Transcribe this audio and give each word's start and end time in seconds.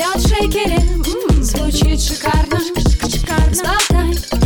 Лед 0.00 0.26
шейкере 0.26 0.78
звучит 1.42 2.00
шикарно. 2.00 2.58
Шикарно. 3.06 3.54
Сболтай, 3.54 4.39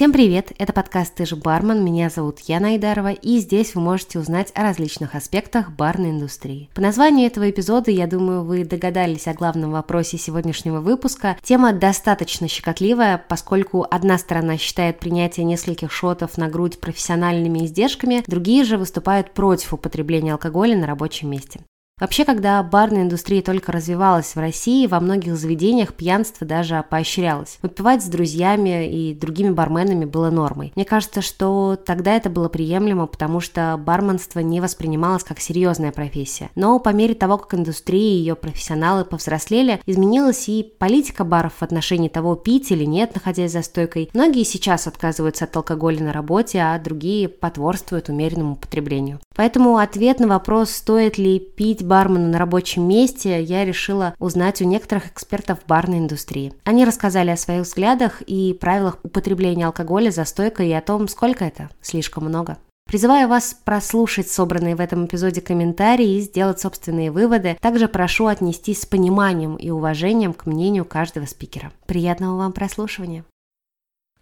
Всем 0.00 0.14
привет! 0.14 0.52
Это 0.56 0.72
подкаст 0.72 1.14
«Ты 1.16 1.26
же 1.26 1.36
бармен», 1.36 1.84
меня 1.84 2.08
зовут 2.08 2.40
Яна 2.46 2.68
Айдарова, 2.68 3.12
и 3.12 3.36
здесь 3.36 3.74
вы 3.74 3.82
можете 3.82 4.18
узнать 4.18 4.50
о 4.54 4.62
различных 4.62 5.14
аспектах 5.14 5.72
барной 5.72 6.08
индустрии. 6.08 6.70
По 6.74 6.80
названию 6.80 7.26
этого 7.26 7.50
эпизода, 7.50 7.90
я 7.90 8.06
думаю, 8.06 8.42
вы 8.42 8.64
догадались 8.64 9.28
о 9.28 9.34
главном 9.34 9.72
вопросе 9.72 10.16
сегодняшнего 10.16 10.80
выпуска. 10.80 11.36
Тема 11.42 11.74
достаточно 11.74 12.48
щекотливая, 12.48 13.22
поскольку 13.28 13.86
одна 13.90 14.16
сторона 14.16 14.56
считает 14.56 15.00
принятие 15.00 15.44
нескольких 15.44 15.92
шотов 15.92 16.38
на 16.38 16.48
грудь 16.48 16.80
профессиональными 16.80 17.66
издержками, 17.66 18.24
другие 18.26 18.64
же 18.64 18.78
выступают 18.78 19.32
против 19.32 19.74
употребления 19.74 20.32
алкоголя 20.32 20.78
на 20.78 20.86
рабочем 20.86 21.28
месте. 21.28 21.60
Вообще, 22.00 22.24
когда 22.24 22.62
барная 22.62 23.02
индустрия 23.02 23.42
только 23.42 23.72
развивалась 23.72 24.34
в 24.34 24.38
России, 24.38 24.86
во 24.86 25.00
многих 25.00 25.36
заведениях 25.36 25.92
пьянство 25.92 26.46
даже 26.46 26.82
поощрялось. 26.88 27.58
Выпивать 27.60 28.02
с 28.02 28.06
друзьями 28.06 28.90
и 28.90 29.14
другими 29.14 29.50
барменами 29.50 30.06
было 30.06 30.30
нормой. 30.30 30.72
Мне 30.74 30.86
кажется, 30.86 31.20
что 31.20 31.78
тогда 31.84 32.16
это 32.16 32.30
было 32.30 32.48
приемлемо, 32.48 33.06
потому 33.06 33.40
что 33.40 33.78
барменство 33.78 34.40
не 34.40 34.62
воспринималось 34.62 35.24
как 35.24 35.40
серьезная 35.40 35.92
профессия. 35.92 36.50
Но 36.54 36.78
по 36.78 36.88
мере 36.88 37.14
того, 37.14 37.36
как 37.36 37.52
индустрия 37.52 38.00
и 38.00 38.18
ее 38.18 38.34
профессионалы 38.34 39.04
повзрослели, 39.04 39.82
изменилась 39.84 40.48
и 40.48 40.62
политика 40.78 41.24
баров 41.24 41.52
в 41.58 41.62
отношении 41.62 42.08
того, 42.08 42.34
пить 42.34 42.70
или 42.70 42.84
нет, 42.84 43.14
находясь 43.14 43.52
за 43.52 43.60
стойкой. 43.60 44.08
Многие 44.14 44.44
сейчас 44.44 44.86
отказываются 44.86 45.44
от 45.44 45.54
алкоголя 45.54 46.02
на 46.02 46.12
работе, 46.14 46.60
а 46.60 46.78
другие 46.78 47.28
потворствуют 47.28 48.08
умеренному 48.08 48.56
потреблению. 48.56 49.20
Поэтому 49.36 49.76
ответ 49.76 50.18
на 50.18 50.28
вопрос, 50.28 50.70
стоит 50.70 51.18
ли 51.18 51.38
пить 51.38 51.82
бармену 51.90 52.28
на 52.28 52.38
рабочем 52.38 52.86
месте, 52.86 53.42
я 53.42 53.64
решила 53.64 54.14
узнать 54.20 54.62
у 54.62 54.64
некоторых 54.64 55.08
экспертов 55.08 55.58
барной 55.66 55.98
индустрии. 55.98 56.54
Они 56.64 56.84
рассказали 56.84 57.30
о 57.30 57.36
своих 57.36 57.62
взглядах 57.62 58.22
и 58.22 58.54
правилах 58.54 58.98
употребления 59.02 59.66
алкоголя 59.66 60.12
за 60.12 60.24
стойкой 60.24 60.68
и 60.68 60.72
о 60.72 60.82
том, 60.82 61.08
сколько 61.08 61.44
это 61.44 61.68
слишком 61.82 62.26
много. 62.26 62.58
Призываю 62.86 63.28
вас 63.28 63.56
прослушать 63.64 64.28
собранные 64.28 64.76
в 64.76 64.80
этом 64.80 65.06
эпизоде 65.06 65.40
комментарии 65.40 66.16
и 66.16 66.20
сделать 66.20 66.60
собственные 66.60 67.10
выводы. 67.10 67.56
Также 67.60 67.88
прошу 67.88 68.26
отнестись 68.26 68.82
с 68.82 68.86
пониманием 68.86 69.56
и 69.56 69.70
уважением 69.70 70.32
к 70.32 70.46
мнению 70.46 70.84
каждого 70.84 71.26
спикера. 71.26 71.72
Приятного 71.86 72.36
вам 72.36 72.52
прослушивания! 72.52 73.24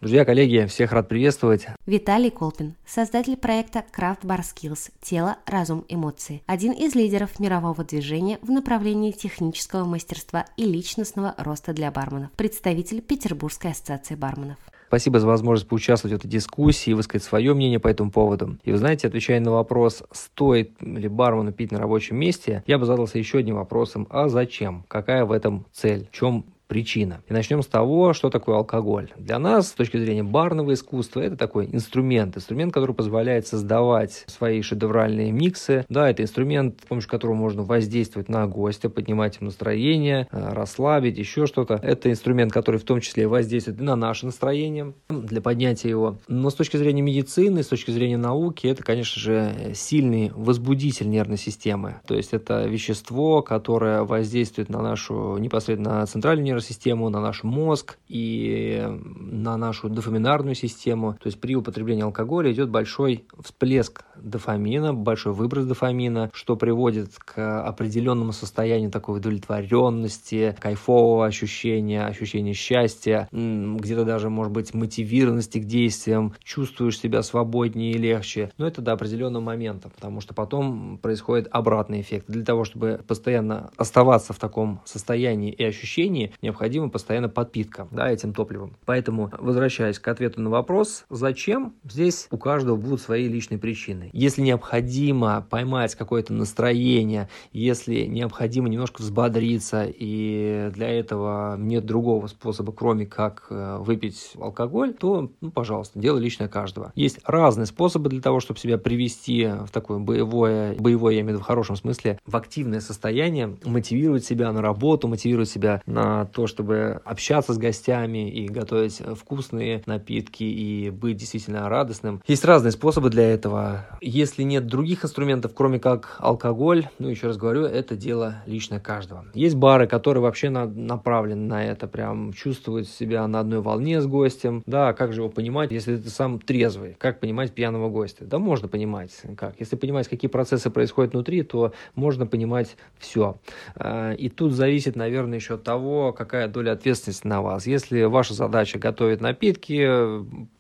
Друзья, 0.01 0.25
коллеги, 0.25 0.65
всех 0.69 0.93
рад 0.93 1.09
приветствовать. 1.09 1.67
Виталий 1.85 2.31
Колпин, 2.31 2.77
создатель 2.87 3.37
проекта 3.37 3.85
Craft 3.93 4.21
Bar 4.23 4.43
Skills 4.43 4.93
«Тело, 5.01 5.39
разум, 5.45 5.85
эмоции», 5.89 6.41
один 6.47 6.71
из 6.71 6.95
лидеров 6.95 7.41
мирового 7.41 7.83
движения 7.83 8.39
в 8.43 8.49
направлении 8.49 9.11
технического 9.11 9.85
мастерства 9.85 10.47
и 10.57 10.67
личностного 10.67 11.35
роста 11.37 11.73
для 11.73 11.91
барменов, 11.91 12.31
представитель 12.37 13.01
Петербургской 13.01 13.73
ассоциации 13.73 14.15
барменов. 14.15 14.59
Спасибо 14.87 15.19
за 15.19 15.27
возможность 15.27 15.69
поучаствовать 15.69 16.15
в 16.15 16.19
этой 16.21 16.31
дискуссии 16.31 16.91
и 16.91 16.95
высказать 16.95 17.27
свое 17.27 17.53
мнение 17.53 17.81
по 17.81 17.89
этому 17.89 18.13
поводу. 18.13 18.57
И 18.63 18.71
вы 18.71 18.79
знаете, 18.79 19.09
отвечая 19.09 19.41
на 19.41 19.51
вопрос, 19.51 20.05
стоит 20.13 20.81
ли 20.81 21.09
бармену 21.09 21.53
пить 21.53 21.73
на 21.73 21.81
рабочем 21.81 22.19
месте, 22.19 22.63
я 22.69 22.79
бы 22.79 22.87
задался 22.87 23.19
еще 23.19 23.39
одним 23.39 23.57
вопросом, 23.57 24.07
а 24.11 24.29
зачем? 24.29 24.85
Какая 24.87 25.25
в 25.25 25.33
этом 25.33 25.67
цель? 25.73 26.09
В 26.13 26.17
чем 26.17 26.45
причина. 26.69 27.23
И 27.29 27.33
начнем 27.33 27.63
с 27.63 27.67
того, 27.67 28.13
что 28.13 28.31
такое 28.31 28.57
алкоголь. 28.57 29.11
Для 29.17 29.39
нас, 29.39 29.69
с 29.69 29.73
точки 29.73 29.97
зрения 29.97 30.23
барного 30.23 30.75
искусства, 30.75 31.21
это 31.21 31.37
такой 31.37 31.69
инструмент. 31.73 32.37
Инструмент, 32.37 32.73
который 32.73 32.95
позволяет 32.95 33.47
создавать 33.47 34.25
свои 34.27 34.61
шедевральные 34.63 35.33
миксы. 35.33 35.87
Да, 35.89 36.09
это 36.09 36.23
инструмент, 36.23 36.81
с 36.85 36.87
помощью 36.87 37.11
которого 37.11 37.35
можно 37.35 37.63
воздействовать 37.63 38.29
на 38.29 38.47
гостя, 38.47 38.91
поднимать 38.91 39.39
им 39.41 39.47
настроение, 39.47 40.29
э, 40.31 40.53
расслабить, 40.53 41.19
еще 41.19 41.47
что-то. 41.47 41.81
Это 41.83 42.11
инструмент, 42.11 42.53
который 42.53 42.79
в 42.79 42.85
том 42.85 43.01
числе 43.01 43.27
воздействует 43.27 43.81
и 43.81 43.83
на 43.83 43.97
наше 43.97 44.27
настроение 44.27 44.93
для 45.09 45.41
поднятия 45.41 45.89
его. 45.89 46.19
Но 46.29 46.51
с 46.51 46.55
точки 46.55 46.77
зрения 46.77 47.03
медицины, 47.03 47.63
с 47.63 47.69
точки 47.69 47.91
зрения 47.91 48.19
науки, 48.19 48.67
это, 48.67 48.83
конечно 48.83 49.19
же, 49.19 49.73
сильный 49.75 50.31
возбудитель 50.35 51.09
нервной 51.09 51.39
системы. 51.39 51.97
То 52.07 52.15
есть 52.15 52.35
это 52.35 52.67
вещество, 52.67 53.41
которое 53.41 54.03
воздействует 54.03 54.69
на 54.69 54.83
нашу 54.83 55.39
непосредственно 55.39 56.05
центральную 56.07 56.45
нервную 56.45 56.58
нейросистему, 56.59 57.09
на 57.09 57.21
наш 57.21 57.43
мозг 57.45 57.99
и 58.09 58.85
на 58.89 59.57
нашу 59.57 59.89
дофаминарную 59.89 60.55
систему. 60.55 61.15
То 61.15 61.27
есть 61.27 61.41
при 61.41 61.55
употреблении 61.55 62.03
алкоголя 62.03 62.53
идет 62.53 62.71
большой 62.71 63.25
всплеск 63.41 64.05
дофамина, 64.17 64.93
большой 64.95 65.33
выброс 65.33 65.65
дофамина, 65.65 66.31
что 66.35 66.57
приводит 66.57 67.11
к 67.19 67.63
определенному 67.63 68.33
состоянию 68.33 68.91
такой 68.91 69.19
удовлетворенности, 69.19 70.57
кайфового 70.61 71.27
ощущения, 71.27 72.05
ощущения 72.05 72.53
счастья, 72.53 73.29
где-то 73.33 74.05
даже, 74.05 74.29
может 74.29 74.53
быть, 74.53 74.75
мотивированности 74.75 75.59
к 75.59 75.65
действиям, 75.65 76.35
чувствуешь 76.43 76.99
себя 76.99 77.23
свободнее 77.23 77.93
и 77.93 77.99
легче. 77.99 78.51
Но 78.59 78.67
это 78.67 78.83
до 78.83 78.93
определенного 78.93 79.43
момента, 79.43 79.89
потому 79.89 80.21
что 80.21 80.35
потом 80.35 80.99
происходит 80.99 81.49
обратный 81.51 82.01
эффект. 82.01 82.27
Для 82.29 82.45
того, 82.45 82.65
чтобы 82.65 83.01
постоянно 83.07 83.71
оставаться 83.77 84.33
в 84.33 84.39
таком 84.39 84.81
состоянии 84.85 85.53
и 85.53 85.65
ощущении, 85.65 86.33
необходима 86.49 86.89
постоянно 86.89 87.29
подпитка 87.29 87.89
да, 87.91 88.11
этим 88.11 88.33
топливом. 88.33 88.77
Поэтому, 88.85 89.31
возвращаясь 89.39 89.99
к 89.99 90.09
ответу 90.09 90.41
на 90.41 90.51
вопрос, 90.51 91.05
зачем, 91.11 91.75
здесь 91.85 92.27
у 92.31 92.39
каждого 92.39 92.77
будут 92.77 93.01
свои 93.01 93.29
личные 93.29 93.59
причины. 93.59 94.11
Если 94.13 94.43
необходимо 94.43 95.47
поймать 95.49 95.95
какое-то 95.95 96.33
настроение, 96.33 97.29
если 97.53 98.07
необходимо 98.07 98.69
немножко 98.69 99.03
взбодриться, 99.03 99.87
и 99.87 100.71
для 100.75 100.89
этого 100.89 101.57
нет 101.59 101.85
другого 101.85 102.27
способа, 102.27 102.73
кроме 102.73 103.07
как 103.07 103.47
э, 103.51 103.79
выпить 103.79 104.33
алкоголь, 104.41 104.95
то, 104.95 105.31
ну, 105.41 105.51
пожалуйста, 105.51 105.99
дело 105.99 106.19
личное 106.19 106.49
каждого. 106.49 106.93
Есть 106.95 107.21
разные 107.25 107.67
способы 107.67 108.09
для 108.09 108.21
того, 108.21 108.41
чтобы 108.41 108.59
себя 108.59 108.79
привести 108.79 109.47
в 109.47 109.71
такое 109.71 109.99
боевое, 109.99 110.75
боевое, 110.79 111.15
я 111.15 111.21
имею 111.21 111.29
в 111.29 111.37
виду 111.37 111.45
в 111.45 111.47
хорошем 111.47 111.77
смысле, 111.77 112.19
в 112.27 112.37
активное 112.37 112.81
состояние, 112.81 113.57
мотивировать 113.65 114.25
себя 114.25 114.53
на 114.53 114.63
работу, 114.63 115.09
мотивировать 115.09 115.49
себя 115.49 115.83
на 115.87 116.27
то, 116.39 116.47
чтобы 116.47 117.01
общаться 117.05 117.53
с 117.53 117.59
гостями 117.59 118.31
и 118.31 118.47
готовить 118.47 119.03
вкусные 119.17 119.83
напитки 119.87 120.45
и 120.45 120.89
быть 120.89 121.17
действительно 121.17 121.69
радостным. 121.69 122.23
Есть 122.29 122.45
разные 122.45 122.71
способы 122.71 123.11
для 123.11 123.29
этого. 123.29 123.87
Если 124.01 124.45
нет 124.45 124.69
других 124.69 125.05
инструментов, 125.05 125.51
кроме 125.53 125.81
как 125.81 126.15
алкоголь, 126.21 126.87
ну, 127.01 127.09
еще 127.09 127.27
раз 127.27 127.39
говорю, 127.39 127.65
это 127.65 127.97
дело 127.97 128.37
лично 128.47 128.79
каждого. 128.79 129.25
Есть 129.35 129.57
бары, 129.57 129.89
которые 129.89 130.23
вообще 130.23 130.49
на, 130.49 130.67
направлены 130.67 131.45
на 131.45 131.65
это, 131.65 131.89
прям 131.89 132.33
чувствуют 132.33 132.89
себя 132.89 133.27
на 133.27 133.41
одной 133.41 133.61
волне 133.61 134.01
с 134.01 134.07
гостем. 134.07 134.63
Да, 134.65 134.93
как 134.93 135.13
же 135.13 135.23
его 135.23 135.31
понимать, 135.31 135.73
если 135.73 135.97
ты 135.97 136.09
сам 136.09 136.39
трезвый? 136.39 136.95
Как 137.01 137.19
понимать 137.19 137.51
пьяного 137.51 137.89
гостя? 137.91 138.25
Да 138.27 138.39
можно 138.39 138.69
понимать, 138.69 139.11
как. 139.37 139.57
Если 139.59 139.75
понимать, 139.75 140.07
какие 140.07 140.31
процессы 140.31 140.71
происходят 140.71 141.15
внутри, 141.15 141.43
то 141.43 141.73
можно 141.97 142.27
понимать 142.27 142.77
все. 142.97 143.41
А, 143.75 144.13
и 144.13 144.29
тут 144.29 144.53
зависит, 144.53 144.95
наверное, 144.95 145.39
еще 145.39 145.55
от 145.55 145.65
того, 145.65 146.13
как 146.13 146.28
какая 146.29 146.47
доля 146.47 146.73
ответственности 146.73 147.27
на 147.27 147.41
вас. 147.41 147.67
Если 147.67 148.03
ваша 148.05 148.35
задача 148.35 148.79
готовить 148.79 149.23
напитки, 149.23 149.89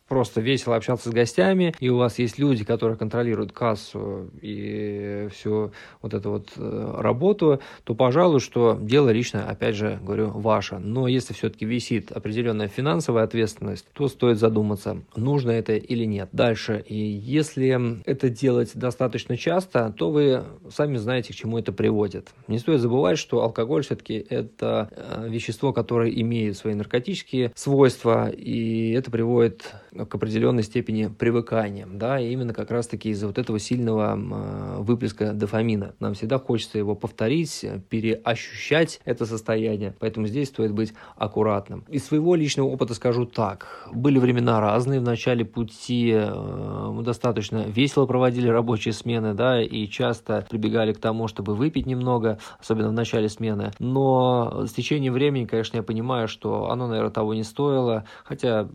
просто 0.09 0.41
весело 0.41 0.77
общаться 0.77 1.11
с 1.11 1.13
гостями, 1.13 1.75
и 1.79 1.89
у 1.89 1.99
вас 1.99 2.19
есть 2.19 2.39
люди, 2.39 2.65
которые 2.65 2.97
контролируют 2.97 3.53
кассу 3.53 4.31
и 4.41 5.29
всю 5.33 5.73
вот 6.03 6.15
эту 6.15 6.31
вот 6.31 6.49
э, 6.57 6.95
работу, 6.99 7.61
то, 7.85 7.95
пожалуй, 7.95 8.41
что 8.41 8.79
дело 8.81 9.11
лично, 9.11 9.49
опять 9.49 9.77
же, 9.77 9.99
говорю, 10.03 10.31
ваше. 10.31 10.79
Но 10.79 11.07
если 11.09 11.35
все-таки 11.35 11.67
висит 11.67 12.11
определенная 12.11 12.69
финансовая 12.69 13.25
ответственность, 13.25 13.87
то 13.93 14.09
стоит 14.09 14.39
задуматься, 14.39 15.03
нужно 15.15 15.51
это 15.51 15.75
или 15.75 16.05
нет. 16.05 16.31
Дальше, 16.33 16.83
и 16.87 16.97
если 16.97 18.03
это 18.05 18.29
делать 18.29 18.71
достаточно 18.75 19.37
часто, 19.37 19.95
то 19.97 20.11
вы 20.11 20.45
сами 20.71 20.97
знаете, 20.97 21.33
к 21.33 21.37
чему 21.37 21.59
это 21.59 21.73
приводит. 21.73 22.29
Не 22.47 22.59
стоит 22.59 22.81
забывать, 22.81 23.19
что 23.19 23.43
алкоголь 23.43 23.83
все-таки 23.83 24.15
это 24.15 24.89
э, 24.91 25.29
вещество, 25.29 25.73
которое 25.73 26.11
имеет 26.11 26.57
свои 26.57 26.75
наркотические 26.75 27.53
свойства, 27.55 28.31
и 28.31 28.93
это 28.93 29.11
приводит 29.11 29.75
к 30.07 30.15
определенной 30.15 30.63
степени 30.63 31.07
привыкания, 31.07 31.87
да, 31.91 32.21
и 32.21 32.33
именно 32.33 32.55
как 32.55 32.71
раз-таки 32.71 33.11
из-за 33.11 33.27
вот 33.27 33.39
этого 33.39 33.59
сильного 33.59 34.17
э, 34.17 34.83
выплеска 34.83 35.33
дофамина. 35.33 35.95
Нам 36.01 36.15
всегда 36.15 36.39
хочется 36.39 36.79
его 36.79 36.95
повторить, 36.95 37.65
переощущать 37.89 39.01
это 39.05 39.27
состояние, 39.27 39.95
поэтому 39.99 40.27
здесь 40.27 40.49
стоит 40.49 40.73
быть 40.73 40.95
аккуратным. 41.17 41.85
Из 41.89 42.05
своего 42.05 42.35
личного 42.35 42.69
опыта 42.69 42.95
скажу 42.95 43.27
так. 43.27 43.89
Были 43.93 44.19
времена 44.19 44.61
разные, 44.61 45.01
в 45.01 45.05
начале 45.05 45.45
пути 45.45 46.13
э, 46.13 46.91
мы 46.93 47.03
достаточно 47.03 47.65
весело 47.67 48.07
проводили 48.07 48.49
рабочие 48.49 48.93
смены, 48.93 49.35
да, 49.35 49.63
и 49.63 49.87
часто 49.89 50.47
прибегали 50.49 50.93
к 50.93 50.99
тому, 50.99 51.29
чтобы 51.29 51.55
выпить 51.55 51.87
немного, 51.87 52.39
особенно 52.61 52.89
в 52.89 52.93
начале 52.93 53.29
смены, 53.29 53.73
но 53.79 54.65
с 54.67 54.73
течением 54.73 55.13
времени, 55.13 55.45
конечно, 55.45 55.77
я 55.77 55.83
понимаю, 55.83 56.29
что 56.29 56.71
оно, 56.71 56.87
наверное, 56.87 57.11
того 57.11 57.35
не 57.35 57.43
стоило, 57.43 58.05
хотя 58.25 58.69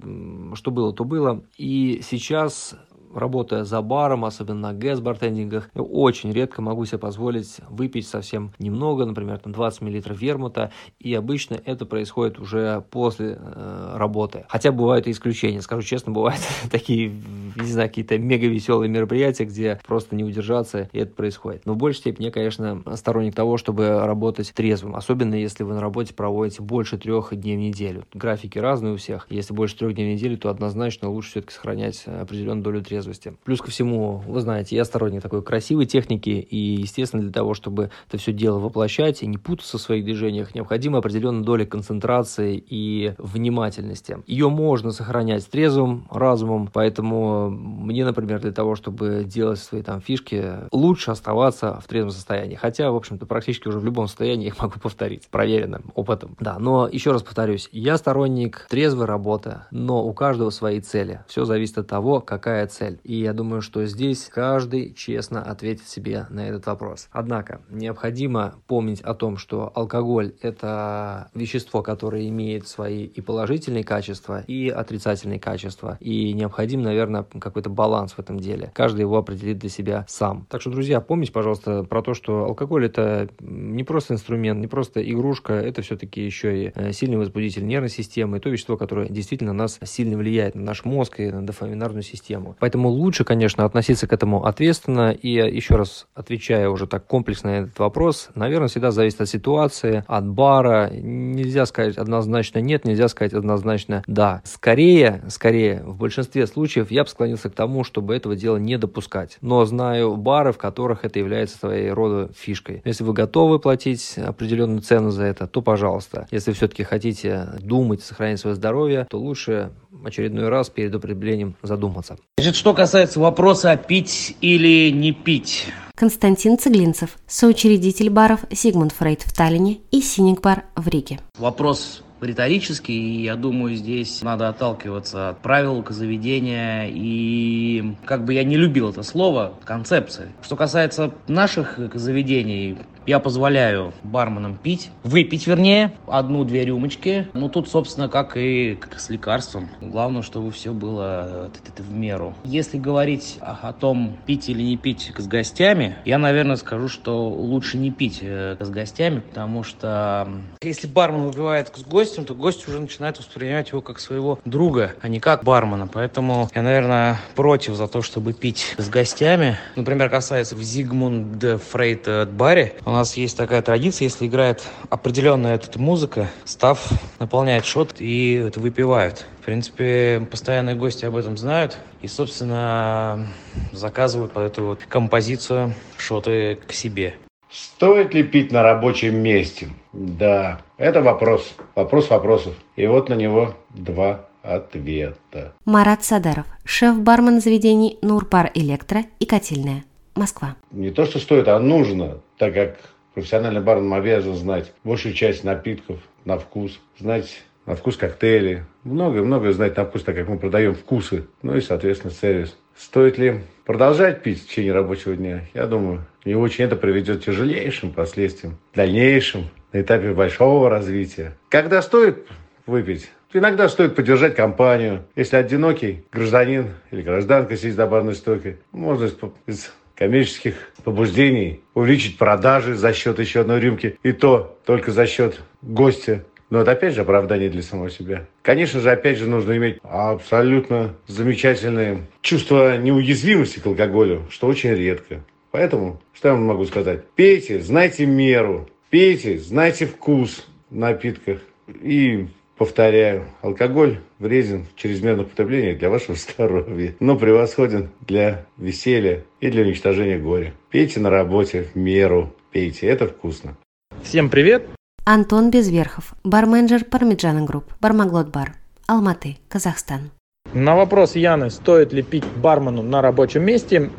что 0.53 0.71
было, 0.71 0.93
то 0.93 1.03
было. 1.03 1.12
И 1.57 2.01
сейчас 2.03 2.75
работая 3.13 3.63
за 3.63 3.81
баром, 3.81 4.25
особенно 4.25 4.71
на 4.71 4.73
гэс-бартендингах, 4.73 5.69
очень 5.75 6.31
редко 6.31 6.61
могу 6.61 6.85
себе 6.85 6.97
позволить 6.97 7.57
выпить 7.69 8.07
совсем 8.07 8.51
немного, 8.59 9.05
например, 9.05 9.39
там 9.39 9.51
20 9.53 9.81
мл 9.81 10.01
вермута, 10.15 10.71
и 10.99 11.13
обычно 11.13 11.59
это 11.65 11.85
происходит 11.85 12.39
уже 12.39 12.83
после 12.89 13.37
э, 13.39 13.93
работы. 13.95 14.45
Хотя 14.47 14.71
бывают 14.71 15.07
и 15.07 15.11
исключения, 15.11 15.61
скажу 15.61 15.81
честно, 15.81 16.11
бывают 16.11 16.41
такие, 16.71 17.11
не 17.55 17.71
знаю, 17.71 17.89
какие-то 17.89 18.17
мега 18.17 18.47
веселые 18.47 18.89
мероприятия, 18.89 19.45
где 19.45 19.79
просто 19.85 20.15
не 20.15 20.23
удержаться, 20.23 20.89
и 20.91 20.99
это 20.99 21.13
происходит. 21.13 21.65
Но 21.65 21.73
в 21.73 21.77
большей 21.77 21.99
степени 21.99 22.25
я, 22.25 22.31
конечно, 22.31 22.81
сторонник 22.95 23.35
того, 23.35 23.57
чтобы 23.57 24.05
работать 24.05 24.53
трезвым, 24.53 24.95
особенно 24.95 25.35
если 25.35 25.63
вы 25.63 25.73
на 25.73 25.81
работе 25.81 26.13
проводите 26.13 26.61
больше 26.61 26.97
трех 26.97 27.35
дней 27.35 27.55
в 27.55 27.59
неделю. 27.59 28.05
Графики 28.13 28.57
разные 28.59 28.93
у 28.93 28.97
всех. 28.97 29.27
Если 29.29 29.53
больше 29.53 29.77
трех 29.77 29.93
дней 29.93 30.13
в 30.13 30.15
неделю, 30.15 30.37
то 30.37 30.49
однозначно 30.49 31.09
лучше 31.09 31.31
все-таки 31.31 31.53
сохранять 31.53 32.03
определенную 32.05 32.63
долю 32.63 32.81
трезвости. 32.81 33.02
Плюс 33.43 33.61
ко 33.61 33.69
всему, 33.69 34.23
вы 34.27 34.41
знаете, 34.41 34.75
я 34.75 34.85
сторонник 34.85 35.21
такой 35.21 35.41
красивой 35.41 35.85
техники, 35.85 36.29
и, 36.29 36.57
естественно, 36.81 37.21
для 37.21 37.31
того, 37.31 37.53
чтобы 37.53 37.91
это 38.07 38.17
все 38.17 38.31
дело 38.33 38.59
воплощать 38.59 39.23
и 39.23 39.27
не 39.27 39.37
путаться 39.37 39.77
в 39.77 39.81
своих 39.81 40.03
движениях, 40.03 40.55
необходима 40.55 40.99
определенная 40.99 41.43
доля 41.43 41.65
концентрации 41.65 42.63
и 42.67 43.13
внимательности. 43.17 44.17
Ее 44.27 44.49
можно 44.49 44.91
сохранять 44.91 45.47
трезвым 45.49 46.07
разумом, 46.09 46.69
поэтому 46.71 47.49
мне, 47.49 48.05
например, 48.05 48.39
для 48.39 48.51
того, 48.51 48.75
чтобы 48.75 49.23
делать 49.25 49.59
свои 49.59 49.81
там 49.81 50.01
фишки, 50.01 50.43
лучше 50.71 51.11
оставаться 51.11 51.79
в 51.83 51.87
трезвом 51.87 52.11
состоянии. 52.11 52.55
Хотя, 52.55 52.91
в 52.91 52.95
общем-то, 52.95 53.25
практически 53.25 53.67
уже 53.67 53.79
в 53.79 53.85
любом 53.85 54.07
состоянии 54.07 54.47
их 54.47 54.59
могу 54.61 54.79
повторить, 54.79 55.27
проверенным 55.29 55.91
опытом. 55.95 56.35
Да, 56.39 56.59
но 56.59 56.87
еще 56.87 57.11
раз 57.11 57.23
повторюсь, 57.23 57.69
я 57.71 57.97
сторонник 57.97 58.67
трезвой 58.69 59.05
работы, 59.05 59.61
но 59.71 60.05
у 60.05 60.13
каждого 60.13 60.49
свои 60.49 60.79
цели. 60.79 61.21
Все 61.27 61.45
зависит 61.45 61.77
от 61.77 61.87
того, 61.87 62.21
какая 62.21 62.67
цель. 62.67 62.92
И 63.03 63.15
я 63.15 63.33
думаю, 63.33 63.61
что 63.61 63.85
здесь 63.85 64.29
каждый 64.31 64.93
честно 64.93 65.43
ответит 65.43 65.87
себе 65.87 66.27
на 66.29 66.47
этот 66.47 66.65
вопрос. 66.65 67.07
Однако, 67.11 67.61
необходимо 67.69 68.55
помнить 68.67 69.01
о 69.01 69.13
том, 69.13 69.37
что 69.37 69.71
алкоголь– 69.73 70.33
это 70.41 71.29
вещество, 71.33 71.81
которое 71.81 72.27
имеет 72.29 72.67
свои 72.67 73.05
и 73.05 73.21
положительные 73.21 73.83
качества, 73.83 74.43
и 74.47 74.69
отрицательные 74.69 75.39
качества. 75.39 75.97
И 75.99 76.33
необходим, 76.33 76.81
наверное, 76.81 77.23
какой-то 77.23 77.69
баланс 77.69 78.13
в 78.13 78.19
этом 78.19 78.39
деле. 78.39 78.71
Каждый 78.73 79.01
его 79.01 79.17
определит 79.17 79.59
для 79.59 79.69
себя 79.69 80.05
сам. 80.07 80.45
Так 80.49 80.61
что, 80.61 80.69
друзья, 80.69 81.01
помните, 81.01 81.31
пожалуйста, 81.31 81.83
про 81.83 82.01
то, 82.01 82.13
что 82.13 82.45
алкоголь– 82.45 82.85
это 82.87 83.29
не 83.39 83.83
просто 83.83 84.13
инструмент, 84.13 84.59
не 84.59 84.67
просто 84.67 85.01
игрушка, 85.01 85.53
это 85.53 85.81
все-таки 85.81 86.23
еще 86.23 86.65
и 86.65 86.71
э, 86.75 86.91
сильный 86.91 87.17
возбудитель 87.17 87.65
нервной 87.65 87.89
системы, 87.89 88.37
и 88.37 88.39
то 88.39 88.49
вещество, 88.49 88.77
которое 88.77 89.07
действительно 89.09 89.53
нас 89.53 89.79
сильно 89.83 90.17
влияет 90.17 90.55
на 90.55 90.61
наш 90.61 90.85
мозг 90.85 91.19
и 91.19 91.31
на 91.31 91.45
дофаминарную 91.45 92.03
систему. 92.03 92.55
Поэтому 92.59 92.82
лучше, 92.89 93.23
конечно, 93.23 93.65
относиться 93.65 94.07
к 94.07 94.13
этому 94.13 94.45
ответственно. 94.45 95.11
И 95.11 95.29
еще 95.29 95.75
раз 95.75 96.07
отвечая 96.13 96.69
уже 96.69 96.87
так 96.87 97.05
комплексно 97.05 97.43
на 97.43 97.55
этот 97.63 97.79
вопрос, 97.79 98.29
наверное, 98.35 98.67
всегда 98.67 98.91
зависит 98.91 99.21
от 99.21 99.29
ситуации, 99.29 100.03
от 100.07 100.27
бара. 100.27 100.89
Нельзя 100.91 101.65
сказать 101.65 101.97
однозначно 101.97 102.59
нет, 102.59 102.85
нельзя 102.85 103.07
сказать 103.07 103.33
однозначно 103.33 104.03
да. 104.07 104.41
Скорее, 104.45 105.23
скорее, 105.29 105.83
в 105.83 105.97
большинстве 105.97 106.47
случаев 106.47 106.91
я 106.91 107.03
бы 107.03 107.09
склонился 107.09 107.49
к 107.49 107.53
тому, 107.53 107.83
чтобы 107.83 108.15
этого 108.15 108.35
дела 108.35 108.57
не 108.57 108.77
допускать. 108.77 109.37
Но 109.41 109.65
знаю 109.65 110.15
бары, 110.15 110.51
в 110.51 110.57
которых 110.57 111.05
это 111.05 111.19
является 111.19 111.57
своей 111.57 111.89
рода 111.89 112.31
фишкой. 112.35 112.81
Если 112.85 113.03
вы 113.03 113.13
готовы 113.13 113.59
платить 113.59 114.17
определенную 114.17 114.81
цену 114.81 115.09
за 115.09 115.23
это, 115.23 115.47
то 115.47 115.61
пожалуйста. 115.61 116.27
Если 116.31 116.51
все-таки 116.51 116.83
хотите 116.83 117.49
думать, 117.59 118.01
сохранить 118.01 118.39
свое 118.39 118.55
здоровье, 118.55 119.07
то 119.09 119.19
лучше 119.19 119.71
очередной 120.03 120.49
раз 120.49 120.69
перед 120.69 120.93
употреблением 120.95 121.55
задуматься. 121.61 122.17
Значит, 122.37 122.55
что 122.55 122.73
касается 122.73 123.19
вопроса 123.19 123.75
пить 123.77 124.35
или 124.41 124.89
не 124.91 125.11
пить. 125.11 125.67
Константин 125.95 126.57
Цыглинцев, 126.57 127.17
соучредитель 127.27 128.09
баров 128.09 128.41
«Сигмунд 128.51 128.91
Фрейд» 128.93 129.21
в 129.21 129.35
Таллине 129.35 129.79
и 129.91 130.01
«Синик 130.01 130.41
бар» 130.41 130.63
в 130.75 130.87
Риге. 130.87 131.19
Вопрос 131.37 132.03
риторический, 132.23 133.19
и 133.19 133.23
я 133.23 133.35
думаю, 133.35 133.75
здесь 133.75 134.21
надо 134.21 134.49
отталкиваться 134.49 135.29
от 135.29 135.41
правил 135.41 135.85
заведения 135.89 136.87
и, 136.89 137.95
как 138.05 138.25
бы 138.25 138.33
я 138.33 138.43
не 138.43 138.57
любил 138.57 138.89
это 138.89 139.03
слово, 139.03 139.53
концепции. 139.63 140.31
Что 140.41 140.55
касается 140.55 141.13
наших 141.27 141.79
заведений, 141.93 142.77
я 143.05 143.19
позволяю 143.19 143.93
барменам 144.03 144.57
пить, 144.57 144.89
выпить, 145.03 145.47
вернее, 145.47 145.93
одну-две 146.07 146.65
рюмочки. 146.65 147.27
Ну, 147.33 147.49
тут, 147.49 147.69
собственно, 147.69 148.09
как 148.09 148.37
и 148.37 148.75
как 148.75 148.99
с 148.99 149.09
лекарством. 149.09 149.69
Главное, 149.81 150.21
чтобы 150.21 150.51
все 150.51 150.71
было 150.71 151.49
в 151.77 151.91
меру. 151.91 152.33
Если 152.43 152.77
говорить 152.77 153.37
о 153.41 153.73
том, 153.73 154.17
пить 154.25 154.49
или 154.49 154.61
не 154.61 154.77
пить 154.77 155.11
с 155.17 155.27
гостями, 155.27 155.97
я, 156.05 156.17
наверное, 156.17 156.55
скажу, 156.55 156.87
что 156.87 157.27
лучше 157.27 157.77
не 157.77 157.91
пить 157.91 158.19
э, 158.21 158.57
с 158.59 158.69
гостями, 158.69 159.19
потому 159.19 159.63
что 159.63 160.27
если 160.61 160.87
бармен 160.87 161.23
выпивает 161.23 161.71
с 161.75 161.83
гостем, 161.83 162.25
то 162.25 162.35
гость 162.35 162.67
уже 162.67 162.79
начинает 162.79 163.17
воспринимать 163.19 163.69
его 163.69 163.81
как 163.81 163.99
своего 163.99 164.39
друга, 164.45 164.93
а 165.01 165.07
не 165.07 165.19
как 165.19 165.43
бармена. 165.43 165.87
Поэтому 165.87 166.49
я, 166.53 166.61
наверное, 166.61 167.19
против 167.35 167.75
за 167.75 167.87
то, 167.87 168.01
чтобы 168.01 168.33
пить 168.33 168.75
с 168.77 168.89
гостями. 168.89 169.57
Например, 169.75 170.09
касается 170.09 170.55
в 170.55 170.61
Зигмунд 170.61 171.43
Фрейд 171.71 172.29
баре, 172.31 172.75
у 172.85 172.91
нас 172.93 173.17
есть 173.17 173.37
такая 173.37 173.61
традиция, 173.61 174.05
если 174.05 174.27
играет 174.27 174.63
определенная 174.89 175.55
эта 175.55 175.79
музыка, 175.79 176.29
став 176.45 176.79
наполняет 177.19 177.65
шот 177.65 177.95
и 177.99 178.33
это 178.33 178.59
выпивают. 178.59 179.25
В 179.41 179.45
принципе, 179.45 180.25
постоянные 180.31 180.75
гости 180.75 181.05
об 181.05 181.15
этом 181.15 181.37
знают 181.37 181.77
и, 182.01 182.07
собственно, 182.07 183.27
заказывают 183.71 184.31
под 184.31 184.43
эту 184.43 184.65
вот 184.65 184.79
композицию 184.87 185.73
шоты 185.97 186.59
к 186.67 186.71
себе. 186.71 187.15
Стоит 187.51 188.13
ли 188.13 188.23
пить 188.23 188.51
на 188.51 188.63
рабочем 188.63 189.17
месте? 189.17 189.69
Да, 189.91 190.61
это 190.77 191.01
вопрос. 191.01 191.53
Вопрос 191.75 192.09
вопросов. 192.09 192.55
И 192.75 192.87
вот 192.87 193.09
на 193.09 193.13
него 193.13 193.55
два 193.69 194.27
ответа. 194.41 195.53
Марат 195.65 196.03
Садаров, 196.03 196.45
шеф-бармен 196.65 197.41
заведений 197.41 197.97
«Нурпар 198.01 198.51
Электро» 198.53 199.03
и 199.19 199.25
«Котельная». 199.25 199.83
Москва. 200.15 200.55
Не 200.71 200.91
то, 200.91 201.05
что 201.05 201.19
стоит, 201.19 201.47
а 201.47 201.59
нужно, 201.59 202.19
так 202.37 202.53
как 202.53 202.77
профессиональный 203.13 203.61
бармен 203.61 203.93
обязан 203.93 204.35
знать 204.35 204.71
большую 204.83 205.13
часть 205.13 205.43
напитков 205.43 205.99
на 206.25 206.37
вкус, 206.37 206.79
знать 206.99 207.43
на 207.65 207.75
вкус 207.75 207.97
коктейли, 207.97 208.65
многое-многое 208.83 209.53
знать 209.53 209.77
на 209.77 209.85
вкус, 209.85 210.03
так 210.03 210.15
как 210.15 210.27
мы 210.27 210.37
продаем 210.37 210.75
вкусы, 210.75 211.25
ну 211.41 211.55
и, 211.55 211.61
соответственно, 211.61 212.13
сервис. 212.13 212.57
Стоит 212.75 213.17
ли 213.17 213.41
продолжать 213.65 214.23
пить 214.23 214.43
в 214.43 214.47
течение 214.47 214.73
рабочего 214.73 215.15
дня? 215.15 215.45
Я 215.53 215.67
думаю, 215.67 216.05
не 216.25 216.35
очень 216.35 216.65
это 216.65 216.75
приведет 216.75 217.21
к 217.21 217.25
тяжелейшим 217.25 217.91
последствиям, 217.91 218.57
дальнейшим, 218.73 219.49
на 219.71 219.81
этапе 219.81 220.13
большого 220.13 220.69
развития. 220.69 221.35
Когда 221.49 221.81
стоит 221.81 222.27
выпить? 222.65 223.09
Иногда 223.35 223.67
стоит 223.67 223.95
поддержать 223.95 224.35
компанию. 224.35 225.05
Если 225.15 225.35
одинокий 225.35 226.05
гражданин 226.11 226.67
или 226.91 227.01
гражданка 227.01 227.57
сидит 227.57 227.75
за 227.75 227.87
барной 227.87 228.13
стойкой, 228.13 228.57
можно 228.71 229.09
из 229.47 229.71
коммерческих 229.95 230.71
побуждений, 230.83 231.61
увеличить 231.73 232.17
продажи 232.17 232.75
за 232.75 232.93
счет 232.93 233.19
еще 233.19 233.41
одной 233.41 233.59
рюмки, 233.59 233.97
и 234.03 234.11
то 234.11 234.57
только 234.65 234.91
за 234.91 235.05
счет 235.07 235.41
гостя. 235.61 236.25
Но 236.49 236.61
это 236.61 236.71
опять 236.71 236.93
же 236.93 237.01
оправдание 237.01 237.49
для 237.49 237.63
самого 237.63 237.89
себя. 237.89 238.27
Конечно 238.43 238.79
же, 238.79 238.91
опять 238.91 239.17
же, 239.17 239.27
нужно 239.27 239.57
иметь 239.57 239.79
абсолютно 239.81 240.95
замечательное 241.07 242.01
чувство 242.21 242.77
неуязвимости 242.77 243.59
к 243.59 243.65
алкоголю, 243.65 244.23
что 244.29 244.47
очень 244.47 244.69
редко. 244.75 245.23
Поэтому, 245.49 246.01
что 246.13 246.29
я 246.29 246.33
вам 246.35 246.45
могу 246.45 246.65
сказать? 246.65 247.05
Пейте, 247.15 247.59
знайте 247.59 248.05
меру, 248.05 248.69
пейте, 248.89 249.39
знайте 249.39 249.85
вкус 249.85 250.47
в 250.69 250.75
напитках 250.75 251.39
и 251.81 252.27
Повторяю, 252.57 253.25
алкоголь 253.41 253.99
вреден 254.19 254.65
в 254.65 254.75
чрезмерном 254.79 255.25
употреблении 255.25 255.73
для 255.73 255.89
вашего 255.89 256.15
здоровья, 256.35 256.95
но 256.99 257.17
превосходен 257.17 257.89
для 258.01 258.45
веселья 258.57 259.23
и 259.39 259.49
для 259.49 259.63
уничтожения 259.63 260.19
горя. 260.19 260.53
Пейте 260.69 260.99
на 260.99 261.09
работе 261.09 261.63
в 261.73 261.75
меру, 261.75 262.33
пейте, 262.51 262.87
это 262.87 263.07
вкусно. 263.07 263.57
Всем 264.03 264.29
привет! 264.29 264.67
Антон 265.05 265.51
Безверхов, 265.51 266.13
бар-менеджер 266.23 266.85
Parmigiano 266.85 267.43
Group, 267.43 267.73
Бармаглот 267.81 268.29
Бар, 268.29 268.53
Алматы, 268.87 269.37
Казахстан. 269.49 270.11
На 270.53 270.75
вопрос 270.75 271.15
Яны, 271.15 271.49
стоит 271.49 271.91
ли 271.91 272.03
пить 272.03 272.25
бармену 272.37 272.83
на 272.83 273.01
рабочем 273.01 273.43
месте, 273.43 273.89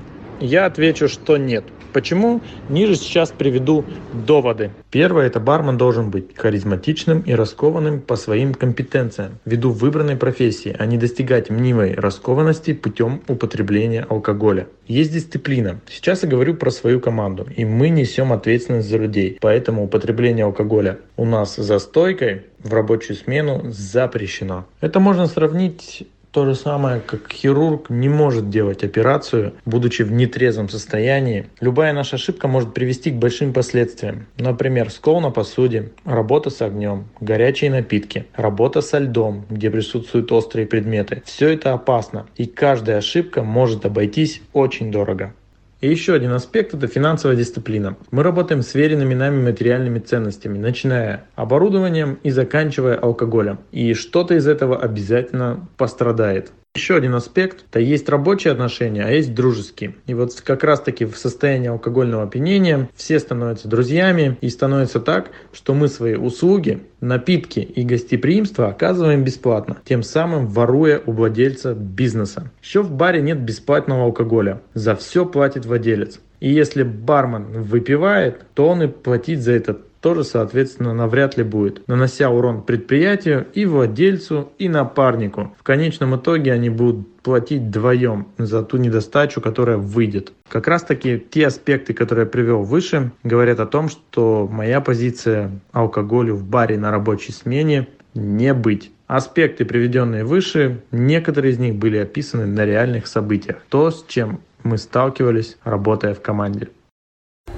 я 0.41 0.67
отвечу, 0.67 1.09
что 1.09 1.37
нет. 1.37 1.65
Почему? 1.95 2.41
Ниже 2.69 2.97
сейчас 2.97 3.31
приведу 3.31 3.85
доводы. 4.27 4.73
Первое– 4.91 5.27
это 5.29 5.39
бармен 5.39 5.79
должен 5.79 6.11
быть 6.11 6.37
харизматичным 6.37 7.21
и 7.21 7.33
раскованным 7.33 8.01
по 8.01 8.17
своим 8.17 8.53
компетенциям, 8.53 9.39
ввиду 9.45 9.71
выбранной 9.71 10.17
профессии, 10.17 10.75
а 10.77 10.87
не 10.87 10.99
достигать 10.99 11.51
мнимой 11.51 11.95
раскованности 11.95 12.73
путем 12.73 13.23
употребления 13.29 14.05
алкоголя. 14.09 14.67
Есть 14.89 15.13
дисциплина. 15.13 15.81
Сейчас 15.89 16.25
я 16.25 16.29
говорю 16.29 16.57
про 16.57 16.73
свою 16.73 16.99
команду, 16.99 17.47
и 17.57 17.65
мы 17.65 17.91
несем 17.91 18.33
ответственность 18.33 18.89
за 18.89 18.99
людей. 18.99 19.39
Поэтому 19.41 19.85
употребление 19.85 20.47
алкоголя 20.47 20.99
у 21.17 21.25
нас 21.25 21.55
за 21.55 21.79
стойкой 21.79 22.43
в 22.59 22.73
рабочую 22.75 23.17
смену 23.17 23.63
запрещено. 23.71 24.67
Это 24.81 24.99
можно 24.99 25.27
сравнить 25.27 26.09
То 26.35 26.47
же 26.47 26.57
самое, 26.57 27.01
как 27.01 27.33
хирург 27.33 27.91
не 27.91 28.09
может 28.09 28.51
делать 28.51 28.83
операцию, 28.83 29.55
будучи 29.65 30.03
в 30.03 30.11
нетрезвом 30.11 30.69
состоянии. 30.69 31.47
Любая 31.61 31.93
наша 31.93 32.17
ошибка 32.17 32.49
может 32.49 32.75
привести 32.75 33.13
к 33.13 33.15
большим 33.15 33.53
последствиям. 33.53 34.27
Например, 34.37 34.91
скол 34.91 35.21
на 35.21 35.31
посуде, 35.31 35.93
работа 36.05 36.51
с 36.51 36.61
огнем, 36.61 37.05
горячие 37.21 37.71
напитки, 37.71 38.27
работа 38.35 38.81
со 38.81 38.99
льдом, 38.99 39.47
где 39.49 39.71
присутствуют 39.71 40.33
острые 40.33 40.67
предметы. 40.67 41.23
Все 41.25 41.51
это 41.51 41.73
опасно, 41.73 42.27
и 42.35 42.47
каждая 42.47 42.99
ошибка 42.99 43.45
может 43.45 43.87
обойтись 43.87 44.43
очень 44.53 44.91
дорого. 44.91 45.35
И 45.85 45.87
еще 45.87 46.15
один 46.15 46.33
аспект– 46.33 46.73
это 46.75 46.87
финансовая 46.87 47.37
дисциплина. 47.37 47.99
Мы 48.11 48.23
работаем 48.23 48.63
с 48.63 48.75
веренными 48.75 49.13
нами 49.13 49.43
материальными 49.43 49.99
ценностями, 49.99 50.57
начиная 50.57 51.27
оборудованием 51.35 52.19
и 52.23 52.31
заканчивая 52.31 52.97
алкоголем. 52.97 53.59
И 53.71 53.93
что-то 53.93 54.33
из 54.33 54.47
этого 54.49 54.81
обязательно 54.81 55.69
пострадает. 55.77 56.53
Еще 56.77 56.97
один 56.97 57.15
аспект– 57.15 57.65
это 57.71 57.79
есть 57.79 58.09
рабочие 58.09 58.53
отношения, 58.53 59.05
а 59.05 59.11
есть 59.11 59.33
дружеские. 59.33 59.95
И 60.09 60.15
вот 60.15 60.41
как 60.41 60.65
раз 60.65 60.81
таки 60.81 61.05
в 61.05 61.17
состоянии 61.17 61.69
алкогольного 61.69 62.25
опьянения 62.25 62.89
все 62.97 63.21
становятся 63.21 63.69
друзьями 63.69 64.37
и 64.41 64.49
становится 64.49 64.99
так, 64.99 65.31
что 65.53 65.73
мы 65.73 65.87
свои 65.87 66.17
услуги, 66.17 66.83
напитки 67.01 67.61
и 67.61 67.85
гостеприимство 67.85 68.67
оказываем 68.67 69.23
бесплатно, 69.23 69.77
тем 69.85 70.03
самым 70.03 70.49
воруя 70.49 71.01
у 71.07 71.13
владельца 71.13 71.75
бизнеса. 71.75 72.51
Еще 72.61 72.83
в 72.83 72.91
баре 72.91 73.23
нет 73.23 73.39
бесплатного 73.39 74.07
алкоголя, 74.07 74.61
за 74.75 74.97
все 74.97 75.25
платит 75.25 75.67
владелец. 75.67 76.19
И 76.41 76.53
если 76.53 76.83
бармен 76.83 77.63
выпивает, 77.63 78.47
то 78.55 78.69
он 78.69 78.83
и 78.83 78.89
платить 78.89 79.43
за 79.43 79.53
это 79.53 79.79
тоже, 80.05 80.23
соответственно, 80.23 80.93
навряд 80.93 81.39
ли 81.39 81.45
будет, 81.45 81.89
нанося 81.89 82.29
урон 82.29 82.61
предприятию 82.61 83.47
и 83.55 83.65
владельцу, 83.65 84.53
и 84.59 84.69
напарнику. 84.69 85.55
В 85.59 85.63
конечном 85.63 86.17
итоге 86.17 86.53
они 86.53 86.69
будут 86.69 87.23
платить 87.23 87.63
вдвоем 87.63 88.27
за 88.37 88.63
ту 88.63 88.77
недостачу, 88.77 89.41
которая 89.41 89.79
выйдет. 89.79 90.35
Как 90.51 90.69
раз 90.69 90.83
таки 90.83 91.19
те 91.19 91.47
аспекты, 91.47 91.95
которые 91.95 92.27
я 92.27 92.31
привел 92.31 92.65
выше, 92.65 93.13
говорят 93.23 93.61
о 93.61 93.67
том, 93.67 93.89
что 93.89 94.47
моя 94.47 94.83
позиция 94.83 95.53
алкоголю 95.73 96.35
в 96.35 96.45
баре 96.45 96.77
на 96.77 96.91
рабочей 96.91 97.33
смене 97.33 97.89
не 98.13 98.53
быть. 98.53 98.91
Аспекты, 99.07 99.65
приведенные 99.65 100.27
выше, 100.27 100.83
некоторые 100.91 101.53
из 101.53 101.59
них 101.59 101.77
были 101.77 101.97
описаны 101.97 102.45
на 102.45 102.67
реальных 102.67 103.07
событиях. 103.07 103.57
То, 103.71 103.91
с 103.91 104.05
чем 104.07 104.41
мы 104.65 104.77
сталкивались, 104.77 105.57
работая 105.65 106.13
в 106.13 106.21
команде. 106.21 106.69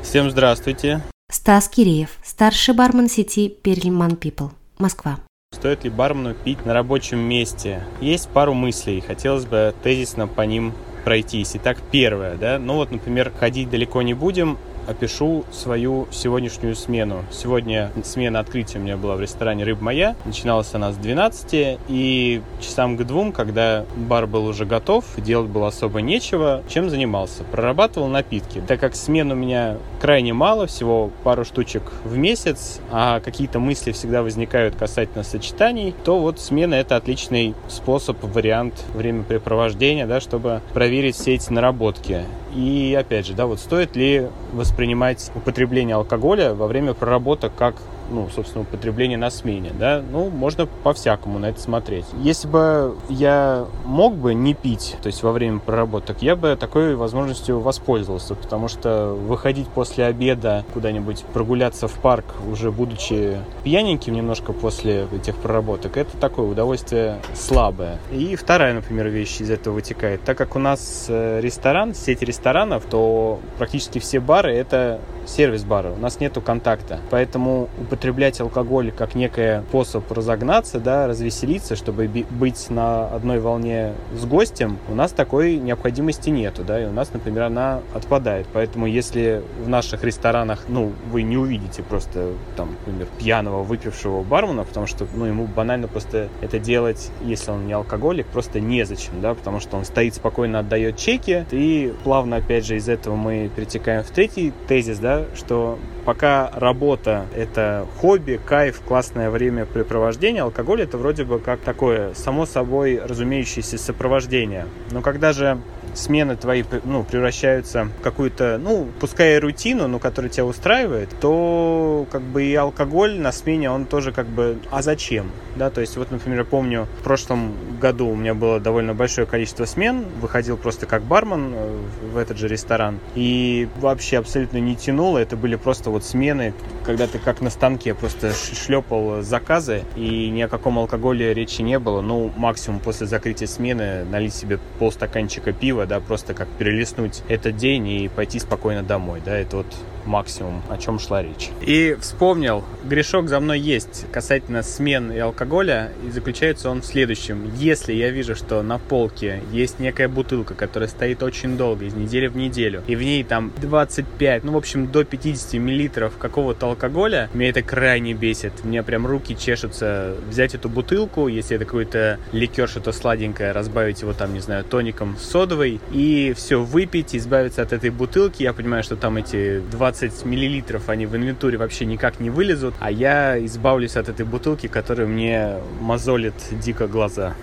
Всем 0.01 0.31
здравствуйте. 0.31 1.03
Стас 1.29 1.69
Киреев, 1.69 2.11
старший 2.23 2.73
бармен 2.73 3.09
сети 3.09 3.49
Перельман 3.49 4.13
People, 4.13 4.51
Москва. 4.79 5.19
Стоит 5.53 5.83
ли 5.83 5.91
бармену 5.91 6.35
пить 6.35 6.65
на 6.65 6.73
рабочем 6.73 7.19
месте? 7.19 7.83
Есть 8.01 8.29
пару 8.29 8.55
мыслей, 8.55 9.01
хотелось 9.01 9.45
бы 9.45 9.75
тезисно 9.83 10.29
по 10.29 10.43
ним 10.43 10.73
пройтись. 11.05 11.53
Итак, 11.55 11.79
первое, 11.91 12.37
да, 12.37 12.61
ну 12.61 12.75
вот, 12.75 12.93
например, 12.93 13.33
ходить 13.37 13.71
далеко 13.71 14.03
не 14.03 14.15
будем, 14.15 14.57
опишу 14.87 15.45
свою 15.53 16.07
сегодняшнюю 16.11 16.75
смену. 16.77 17.25
Сегодня 17.31 17.91
смена 18.05 18.41
открытия 18.41 18.79
у 18.79 18.83
меня 18.83 18.97
была 18.97 19.17
в 19.17 19.21
ресторане 19.21 19.65
«Рыб 19.65 19.81
моя». 19.81 20.17
Начиналась 20.25 20.73
она 20.75 20.93
с 20.93 20.97
12 20.97 21.79
и 21.89 22.43
часам 22.61 22.97
к 22.97 23.05
двум, 23.05 23.33
когда 23.33 23.85
бар 23.97 24.27
был 24.27 24.47
уже 24.47 24.65
готов, 24.65 25.05
делать 25.17 25.49
было 25.49 25.69
особо 25.69 26.01
нечего, 26.01 26.63
чем 26.69 26.89
занимался? 26.89 27.45
Прорабатывал 27.45 28.09
напитки. 28.09 28.63
Так 28.67 28.81
как 28.81 28.95
смен 28.95 29.33
у 29.33 29.35
меня 29.35 29.77
крайне 30.01 30.33
мало, 30.33 30.67
всего 30.67 31.11
пару 31.25 31.45
штучек 31.45 31.83
в 32.05 32.17
месяц, 32.17 32.81
а 32.91 33.21
какие-то 33.21 33.59
мысли 33.59 33.93
всегда 33.93 34.23
возникают 34.23 34.77
касательно 34.77 35.25
сочетаний, 35.25 35.95
то 36.05 36.19
вот 36.19 36.41
смена— 36.41 36.75
это 36.77 36.97
отличный 36.97 37.55
способ, 37.69 38.23
вариант 38.23 38.85
времяпрепровождения, 38.95 40.07
да, 40.07 40.21
чтобы 40.21 40.61
проверить 40.73 41.17
все 41.17 41.35
эти 41.35 41.51
наработки. 41.53 42.25
И 42.55 42.97
опять 42.99 43.27
же, 43.27 43.35
да, 43.35 43.47
вот 43.47 43.61
стоит 43.61 43.97
ли 43.97 44.29
воспринимать 44.53 45.31
употребление 45.35 45.97
алкоголя 45.97 46.55
во 46.55 46.67
время 46.67 46.95
проработок 46.95 47.53
как 47.57 47.77
ну, 48.11 48.29
собственно, 48.35 48.63
употребление 48.63 49.19
на 49.19 49.31
смене, 49.31 49.73
да, 49.79 50.03
ну, 50.11 50.31
можно 50.31 50.67
по-всякому 50.67 51.39
на 51.39 51.47
это 51.47 51.61
смотреть. 51.61 52.07
Если 52.23 52.49
бы 52.49 52.97
я 53.09 53.67
мог 53.85 54.15
бы 54.15 54.35
не 54.35 54.55
пить, 54.55 54.97
то 55.03 55.09
есть 55.09 55.23
во 55.23 55.33
время 55.33 55.59
проработок, 55.59 56.23
я 56.23 56.37
бы 56.37 56.57
такой 56.57 56.95
возможностью 56.95 57.61
воспользовался, 57.61 58.35
потому 58.35 58.69
что 58.69 59.15
выходить 59.15 59.69
после 59.69 60.05
обеда 60.05 60.65
куда-нибудь 60.73 61.25
прогуляться 61.33 61.89
в 61.89 61.95
парк, 61.95 62.25
уже 62.51 62.71
будучи 62.71 63.39
пьяненьким 63.65 64.15
немножко 64.15 64.53
после 64.53 65.07
этих 65.13 65.37
проработок, 65.37 65.97
это 65.97 66.17
такое 66.17 66.47
удовольствие 66.47 67.21
слабое. 67.35 67.99
И 68.13 68.37
вторая, 68.37 68.75
например, 68.75 69.09
вещь 69.09 69.41
из 69.41 69.51
этого 69.51 69.75
вытекает. 69.75 70.23
Так 70.23 70.39
как 70.39 70.57
у 70.57 70.59
нас 70.59 71.07
э, 71.09 71.41
ресторан, 71.41 71.95
сеть 71.95 72.23
ресторанов, 72.23 72.85
то 72.85 73.41
практически 73.59 73.99
все 73.99 74.21
бары 74.21 74.55
это 74.55 75.01
сервис-бары, 75.27 75.93
у 75.93 75.99
нас 75.99 76.21
нету 76.21 76.41
контакта. 76.41 77.01
Поэтому 77.11 77.69
употреблять 77.97 78.41
алкоголь 78.43 78.93
как 78.93 79.15
некий 79.15 79.63
способ 79.69 80.11
разогнаться, 80.13 80.79
да, 80.79 81.07
развеселиться, 81.07 81.77
чтобы 81.77 82.09
быть 82.31 82.69
на 82.69 83.09
одной 83.09 83.41
волне 83.41 83.95
с 84.15 84.27
гостем, 84.27 84.79
у 84.91 84.95
нас 84.95 85.13
такой 85.13 85.57
необходимости 85.57 86.29
нету, 86.29 86.63
да, 86.63 86.83
и 86.83 86.85
у 86.85 86.93
нас, 86.93 87.11
например, 87.15 87.45
она 87.45 87.81
отпадает. 87.95 88.47
Поэтому 88.53 88.87
если 88.87 89.43
в 89.65 89.69
наших 89.69 90.05
ресторанах, 90.05 90.65
ну, 90.69 90.93
вы 91.11 91.23
не 91.23 91.39
увидите 91.39 91.83
просто, 91.83 92.33
там, 92.57 92.77
например, 92.85 93.09
пьяного, 93.19 93.63
выпившего 93.63 94.23
бармена, 94.23 94.65
потому 94.65 94.87
что, 94.87 95.07
ну, 95.15 95.25
ему 95.25 95.47
банально 95.47 95.89
просто 95.89 96.29
это 96.43 96.59
делать, 96.59 97.11
если 97.25 97.51
он 97.51 97.67
не 97.67 97.73
алкоголик, 97.73 98.27
просто 98.27 98.61
незачем, 98.61 99.23
да, 99.23 99.33
потому 99.33 99.59
что 99.59 99.79
он 99.79 99.87
стоит 99.87 100.15
спокойно, 100.15 100.59
отдает 100.59 100.99
чеки, 100.99 101.47
и 101.51 101.95
плавно, 102.05 102.37
опять 102.37 102.67
же, 102.67 102.77
из 102.77 102.91
этого 102.91 103.17
мы 103.17 103.51
перетекаем 103.57 104.03
в 104.03 104.11
третий 104.11 104.53
тезис, 104.69 104.99
да, 104.99 105.25
что 105.35 105.79
пока 106.05 106.51
работа— 106.55 107.27
это 107.37 107.86
хобби, 107.87 108.41
кайф, 108.45 108.81
классное 108.87 109.31
времяпрепровождение, 109.31 110.43
алкоголь— 110.43 110.83
это 110.83 110.99
вроде 110.99 111.25
бы 111.25 111.39
как 111.39 111.61
такое 111.61 112.15
само 112.15 112.47
собой 112.47 113.01
разумеющееся 113.03 113.79
сопровождение. 113.79 114.67
Но 114.91 115.03
когда 115.03 115.33
же 115.33 115.59
смены 115.97 116.37
твои 116.37 116.63
ну, 116.85 117.05
превращаются 117.05 117.89
в 117.99 118.03
какую-то, 118.03 118.59
ну, 118.63 118.89
пускай 119.01 119.37
и 119.37 119.39
рутину, 119.39 119.89
но 119.89 119.99
которая 119.99 120.31
тебя 120.31 120.45
устраивает, 120.45 121.09
то 121.21 122.07
как 122.11 122.23
бы 122.23 122.45
и 122.45 122.55
алкоголь 122.55 123.19
на 123.19 123.33
смене, 123.33 123.71
он 123.71 123.87
тоже 123.87 124.13
как 124.13 124.27
бы, 124.27 124.59
а 124.71 124.83
зачем? 124.83 125.31
Да, 125.57 125.71
то 125.71 125.81
есть 125.81 125.97
вот, 125.97 126.11
например, 126.11 126.41
я 126.41 126.45
помню, 126.45 126.87
в 127.01 127.03
прошлом 127.03 127.55
году 127.81 128.09
у 128.09 128.15
меня 128.15 128.35
было 128.35 128.61
довольно 128.61 128.95
большое 128.95 129.27
количество 129.27 129.65
смен, 129.65 130.05
выходил 130.21 130.57
просто 130.57 130.87
как 130.87 131.03
бармен 131.03 131.53
э, 131.55 131.79
в 132.13 132.19
этот 132.19 132.37
же 132.37 132.49
ресторан, 132.49 132.99
и 133.15 133.69
вообще 133.77 134.19
абсолютно 134.19 134.59
не 134.59 134.77
тянуло, 134.77 135.19
это 135.19 135.37
были 135.37 135.57
просто 135.57 135.91
вот 135.91 136.05
смены, 136.05 136.53
когда 136.85 137.07
ты 137.07 137.19
как 137.19 137.41
на 137.41 137.51
станке 137.77 137.95
просто 137.95 138.33
шлепал 138.33 139.23
заказы, 139.23 139.85
и 139.97 140.31
ни 140.31 140.41
о 140.41 140.49
каком 140.49 140.79
алкоголе 140.79 141.35
речи 141.35 141.61
не 141.63 141.79
было, 141.79 142.01
ну, 142.01 142.33
максимум 142.37 142.81
после 142.81 143.07
закрытия 143.07 143.47
смены 143.47 144.05
налить 144.05 144.35
себе 144.35 144.59
полстаканчика 144.79 145.53
пива, 145.53 145.87
да, 145.87 146.01
просто 146.01 146.35
как 146.35 146.49
перелистнуть 146.59 147.23
этот 147.29 147.57
день 147.57 147.87
и 147.87 148.09
пойти 148.09 148.39
спокойно 148.39 148.83
домой, 148.83 149.21
да, 149.25 149.37
это 149.37 149.59
вот 149.59 149.67
максимум, 150.07 150.63
о 150.69 150.79
чем 150.79 150.99
шла 150.99 151.23
речь. 151.23 151.51
И 151.61 151.97
вспомнил, 152.01 152.65
грешок 152.85 153.29
за 153.29 153.41
мной 153.41 153.61
есть 153.61 154.07
касательно 154.13 154.63
смен 154.63 155.13
и 155.13 155.19
алкоголя, 155.19 155.93
и 156.07 156.11
заключается 156.11 156.71
он 156.71 156.83
в 156.83 156.87
следующем. 156.87 157.51
Если 157.57 157.93
я 157.93 158.11
вижу, 158.11 158.35
что 158.35 158.63
на 158.63 158.79
полке 158.79 159.43
есть 159.53 159.79
некая 159.79 160.09
бутылка, 160.09 160.55
которая 160.55 160.89
стоит 160.89 161.23
очень 161.23 161.57
долго, 161.57 161.85
из 161.85 161.95
недели 161.95 162.27
в 162.27 162.37
неделю, 162.37 162.83
и 162.87 162.97
в 162.97 163.03
ней 163.03 163.25
там 163.25 163.53
25, 163.61 164.45
ну, 164.45 164.53
в 164.53 164.57
общем, 164.57 164.91
до 164.91 165.05
50 165.05 165.55
миллилитров 165.55 166.17
какого-то 166.19 166.67
алкоголя, 166.69 167.29
меня 167.35 167.51
это 167.51 167.63
крайне 167.63 168.15
бесит. 168.15 168.65
Мне 168.65 168.83
прям 168.83 169.07
руки 169.07 169.37
чешутся 169.37 170.15
взять 170.29 170.55
эту 170.55 170.69
бутылку, 170.69 171.29
если 171.29 171.57
это 171.57 171.65
какой-то 171.65 172.19
ликер, 172.33 172.69
что-то 172.69 172.93
сладенькое, 172.93 173.53
разбавить 173.53 174.03
его 174.03 174.13
там, 174.13 174.35
не 174.35 174.41
знаю, 174.41 174.65
тоником 174.65 175.17
содовой, 175.19 175.81
и 175.93 176.35
все, 176.37 176.63
выпить, 176.63 177.15
избавиться 177.15 177.63
от 177.63 177.73
этой 177.73 177.91
бутылки. 177.91 178.43
Я 178.43 178.53
понимаю, 178.53 178.83
что 178.83 178.97
там 178.97 179.17
эти 179.17 179.61
20 179.71 179.96
20 179.99 180.27
миллилитров 180.27 180.91
они 180.91 181.07
в 181.07 181.17
инвентуре 181.17 181.57
вообще 181.57 181.87
никак 181.87 182.21
не 182.21 182.29
вылезут, 182.29 182.75
а 182.81 182.91
я 182.91 183.43
избавлюсь 183.47 183.97
от 183.97 184.11
этой 184.11 184.27
бутылки, 184.27 184.67
которая 184.67 185.07
мне 185.07 185.57
мозолит 185.81 186.35
дико 186.51 186.87
глаза. 186.87 187.35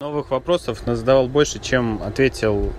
Новых 0.00 0.30
вопросов 0.30 0.82
задавал 0.86 1.28
больше, 1.28 1.58
чем 1.58 2.02
ответил 2.02 2.72